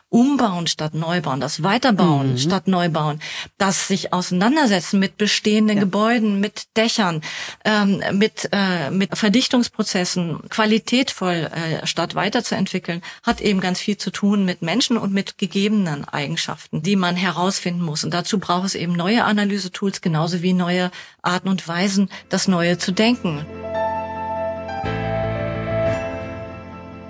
[0.09, 2.37] Umbauen statt Neubauen, das Weiterbauen mhm.
[2.37, 3.21] statt Neubauen,
[3.59, 5.83] das sich auseinandersetzen mit bestehenden ja.
[5.83, 7.21] Gebäuden, mit Dächern,
[7.63, 14.45] ähm, mit, äh, mit Verdichtungsprozessen, qualitätvoll äh, statt weiterzuentwickeln, hat eben ganz viel zu tun
[14.45, 18.03] mit Menschen und mit gegebenen Eigenschaften, die man herausfinden muss.
[18.03, 20.89] Und dazu braucht es eben neue Analysetools, genauso wie neue
[21.21, 23.45] Arten und Weisen, das Neue zu denken.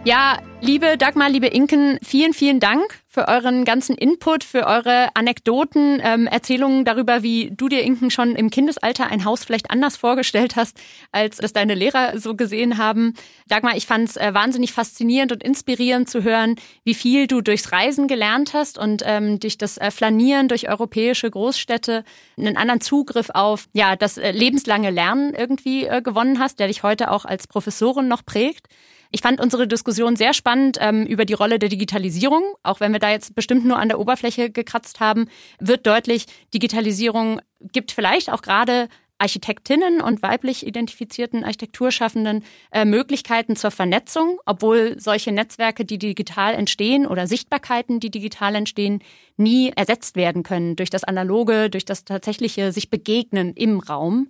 [0.09, 6.01] Ja, liebe Dagmar, liebe Inken, vielen, vielen Dank für euren ganzen Input, für eure Anekdoten,
[6.03, 10.55] ähm, Erzählungen darüber, wie du dir Inken schon im Kindesalter ein Haus vielleicht anders vorgestellt
[10.55, 10.79] hast,
[11.11, 13.13] als das deine Lehrer so gesehen haben.
[13.49, 17.71] Dagmar, ich fand es äh, wahnsinnig faszinierend und inspirierend zu hören, wie viel du durchs
[17.71, 22.03] Reisen gelernt hast und ähm, durch das äh, Flanieren durch europäische Großstädte
[22.35, 26.81] einen anderen Zugriff auf ja das äh, lebenslange Lernen irgendwie äh, gewonnen hast, der dich
[26.81, 28.65] heute auch als Professorin noch prägt.
[29.11, 32.43] Ich fand unsere Diskussion sehr spannend ähm, über die Rolle der Digitalisierung.
[32.61, 35.27] Auch wenn wir da jetzt bestimmt nur an der Oberfläche gekratzt haben,
[35.59, 38.87] wird deutlich, Digitalisierung gibt vielleicht auch gerade
[39.19, 47.05] Architektinnen und weiblich identifizierten Architekturschaffenden äh, Möglichkeiten zur Vernetzung, obwohl solche Netzwerke, die digital entstehen
[47.05, 49.01] oder Sichtbarkeiten, die digital entstehen,
[49.35, 54.29] nie ersetzt werden können durch das Analoge, durch das tatsächliche sich begegnen im Raum.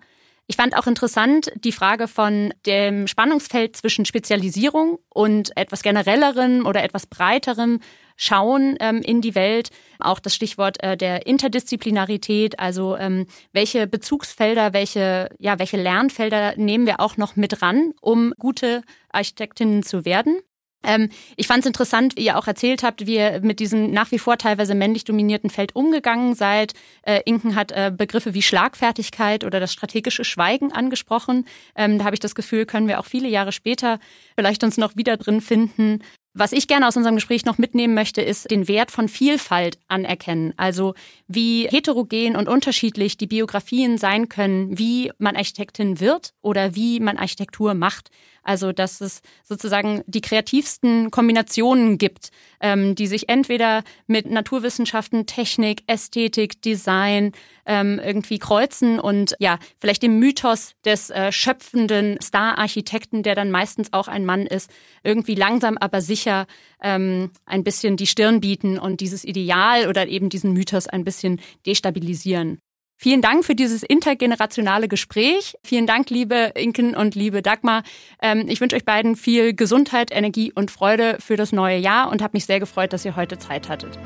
[0.50, 6.84] Ich fand auch interessant die Frage von dem Spannungsfeld zwischen Spezialisierung und etwas generellerem oder
[6.84, 7.82] etwas breiterem
[8.16, 9.70] Schauen ähm, in die Welt.
[10.00, 16.88] Auch das Stichwort äh, der Interdisziplinarität, also ähm, welche Bezugsfelder, welche, ja, welche Lernfelder nehmen
[16.88, 18.82] wir auch noch mit ran, um gute
[19.12, 20.40] Architektinnen zu werden.
[20.84, 24.12] Ähm, ich fand es interessant, wie ihr auch erzählt habt, wie ihr mit diesem nach
[24.12, 26.74] wie vor teilweise männlich dominierten Feld umgegangen seid.
[27.04, 31.46] Äh, Inken hat äh, Begriffe wie Schlagfertigkeit oder das strategische Schweigen angesprochen.
[31.76, 34.00] Ähm, da habe ich das Gefühl, können wir auch viele Jahre später
[34.36, 36.02] vielleicht uns noch wieder drin finden.
[36.36, 40.54] Was ich gerne aus unserem Gespräch noch mitnehmen möchte, ist den Wert von Vielfalt anerkennen.
[40.58, 40.94] Also
[41.28, 47.18] wie heterogen und unterschiedlich die Biografien sein können, wie man Architektin wird oder wie man
[47.18, 48.12] Architektur macht.
[48.44, 52.32] Also dass es sozusagen die kreativsten Kombinationen gibt,
[52.62, 57.32] ähm, die sich entweder mit Naturwissenschaften, Technik, Ästhetik, Design
[57.66, 63.94] ähm, irgendwie kreuzen und ja, vielleicht dem Mythos des äh, schöpfenden Star-Architekten, der dann meistens
[63.94, 64.70] auch ein Mann ist,
[65.04, 66.48] irgendwie langsam aber sicher
[66.82, 71.40] ähm, ein bisschen die Stirn bieten und dieses Ideal oder eben diesen Mythos ein bisschen
[71.66, 72.60] destabilisieren.
[73.02, 75.56] Vielen Dank für dieses intergenerationale Gespräch.
[75.64, 77.84] Vielen Dank, liebe Inken und liebe Dagmar.
[78.22, 82.22] Ähm, ich wünsche euch beiden viel Gesundheit, Energie und Freude für das neue Jahr und
[82.22, 83.98] habe mich sehr gefreut, dass ihr heute Zeit hattet.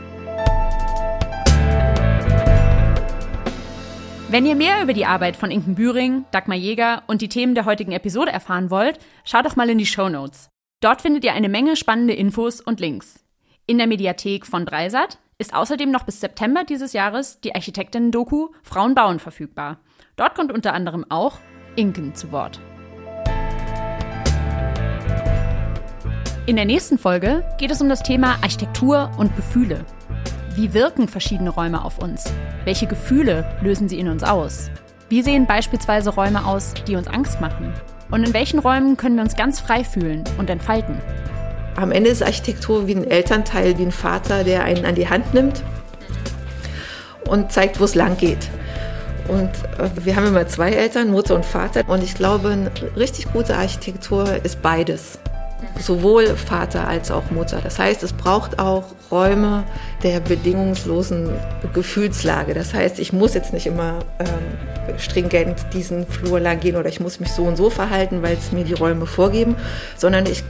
[4.29, 7.65] Wenn ihr mehr über die Arbeit von Inken Büring, Dagmar Jäger und die Themen der
[7.65, 10.49] heutigen Episode erfahren wollt, schaut doch mal in die Show Notes.
[10.81, 13.25] Dort findet ihr eine Menge spannende Infos und Links.
[13.65, 18.95] In der Mediathek von Dreisat ist außerdem noch bis September dieses Jahres die Architektinnen-Doku Frauen
[18.95, 19.77] bauen verfügbar.
[20.15, 21.39] Dort kommt unter anderem auch
[21.75, 22.61] Inken zu Wort.
[26.45, 29.83] In der nächsten Folge geht es um das Thema Architektur und Gefühle.
[30.55, 32.31] Wie wirken verschiedene Räume auf uns?
[32.63, 34.71] Welche Gefühle lösen sie in uns aus?
[35.09, 37.73] Wie sehen beispielsweise Räume aus, die uns Angst machen?
[38.11, 41.01] Und in welchen Räumen können wir uns ganz frei fühlen und entfalten?
[41.75, 45.33] Am Ende ist Architektur wie ein Elternteil, wie ein Vater, der einen an die Hand
[45.33, 45.63] nimmt
[47.27, 48.49] und zeigt, wo es lang geht.
[49.27, 49.49] Und
[49.79, 51.83] äh, wir haben immer zwei Eltern, Mutter und Vater.
[51.87, 55.19] Und ich glaube, eine richtig gute Architektur ist beides.
[55.79, 57.59] Sowohl Vater als auch Mutter.
[57.63, 59.63] Das heißt, es braucht auch Räume
[60.03, 61.29] der bedingungslosen
[61.73, 62.53] Gefühlslage.
[62.53, 66.99] Das heißt, ich muss jetzt nicht immer ähm, stringent diesen Flur lang gehen oder ich
[66.99, 69.55] muss mich so und so verhalten, weil es mir die Räume vorgeben,
[69.95, 70.43] sondern ich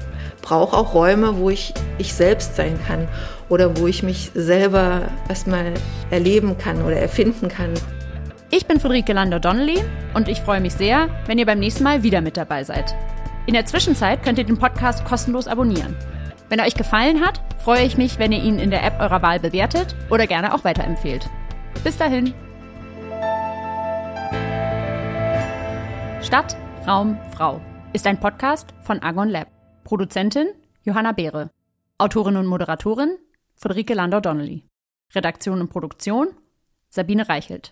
[0.43, 3.07] brauche auch Räume, wo ich ich selbst sein kann
[3.49, 5.73] oder wo ich mich selber erstmal
[6.11, 7.73] erleben kann oder erfinden kann.
[8.51, 9.83] Ich bin Friederike Lander-Donnelly
[10.13, 12.93] und ich freue mich sehr, wenn ihr beim nächsten Mal wieder mit dabei seid.
[13.47, 15.95] In der Zwischenzeit könnt ihr den Podcast kostenlos abonnieren.
[16.49, 19.23] Wenn er euch gefallen hat, freue ich mich, wenn ihr ihn in der App eurer
[19.23, 21.27] Wahl bewertet oder gerne auch weiterempfehlt.
[21.83, 22.33] Bis dahin.
[26.21, 26.55] Stadt,
[26.87, 27.59] Raum, Frau
[27.93, 29.47] ist ein Podcast von Argon Lab.
[29.83, 30.49] Produzentin
[30.83, 31.51] Johanna Beere.
[31.97, 33.17] Autorin und Moderatorin
[33.55, 34.65] Friederike Landau-Donnelly.
[35.13, 36.35] Redaktion und Produktion
[36.89, 37.71] Sabine Reichelt.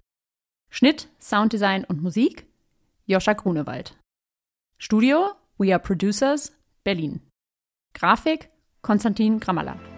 [0.69, 2.47] Schnitt, Sounddesign und Musik
[3.05, 3.97] Joscha Grunewald.
[4.77, 6.53] Studio We Are Producers
[6.83, 7.21] Berlin.
[7.93, 8.49] Grafik
[8.81, 9.90] Konstantin Gramalla.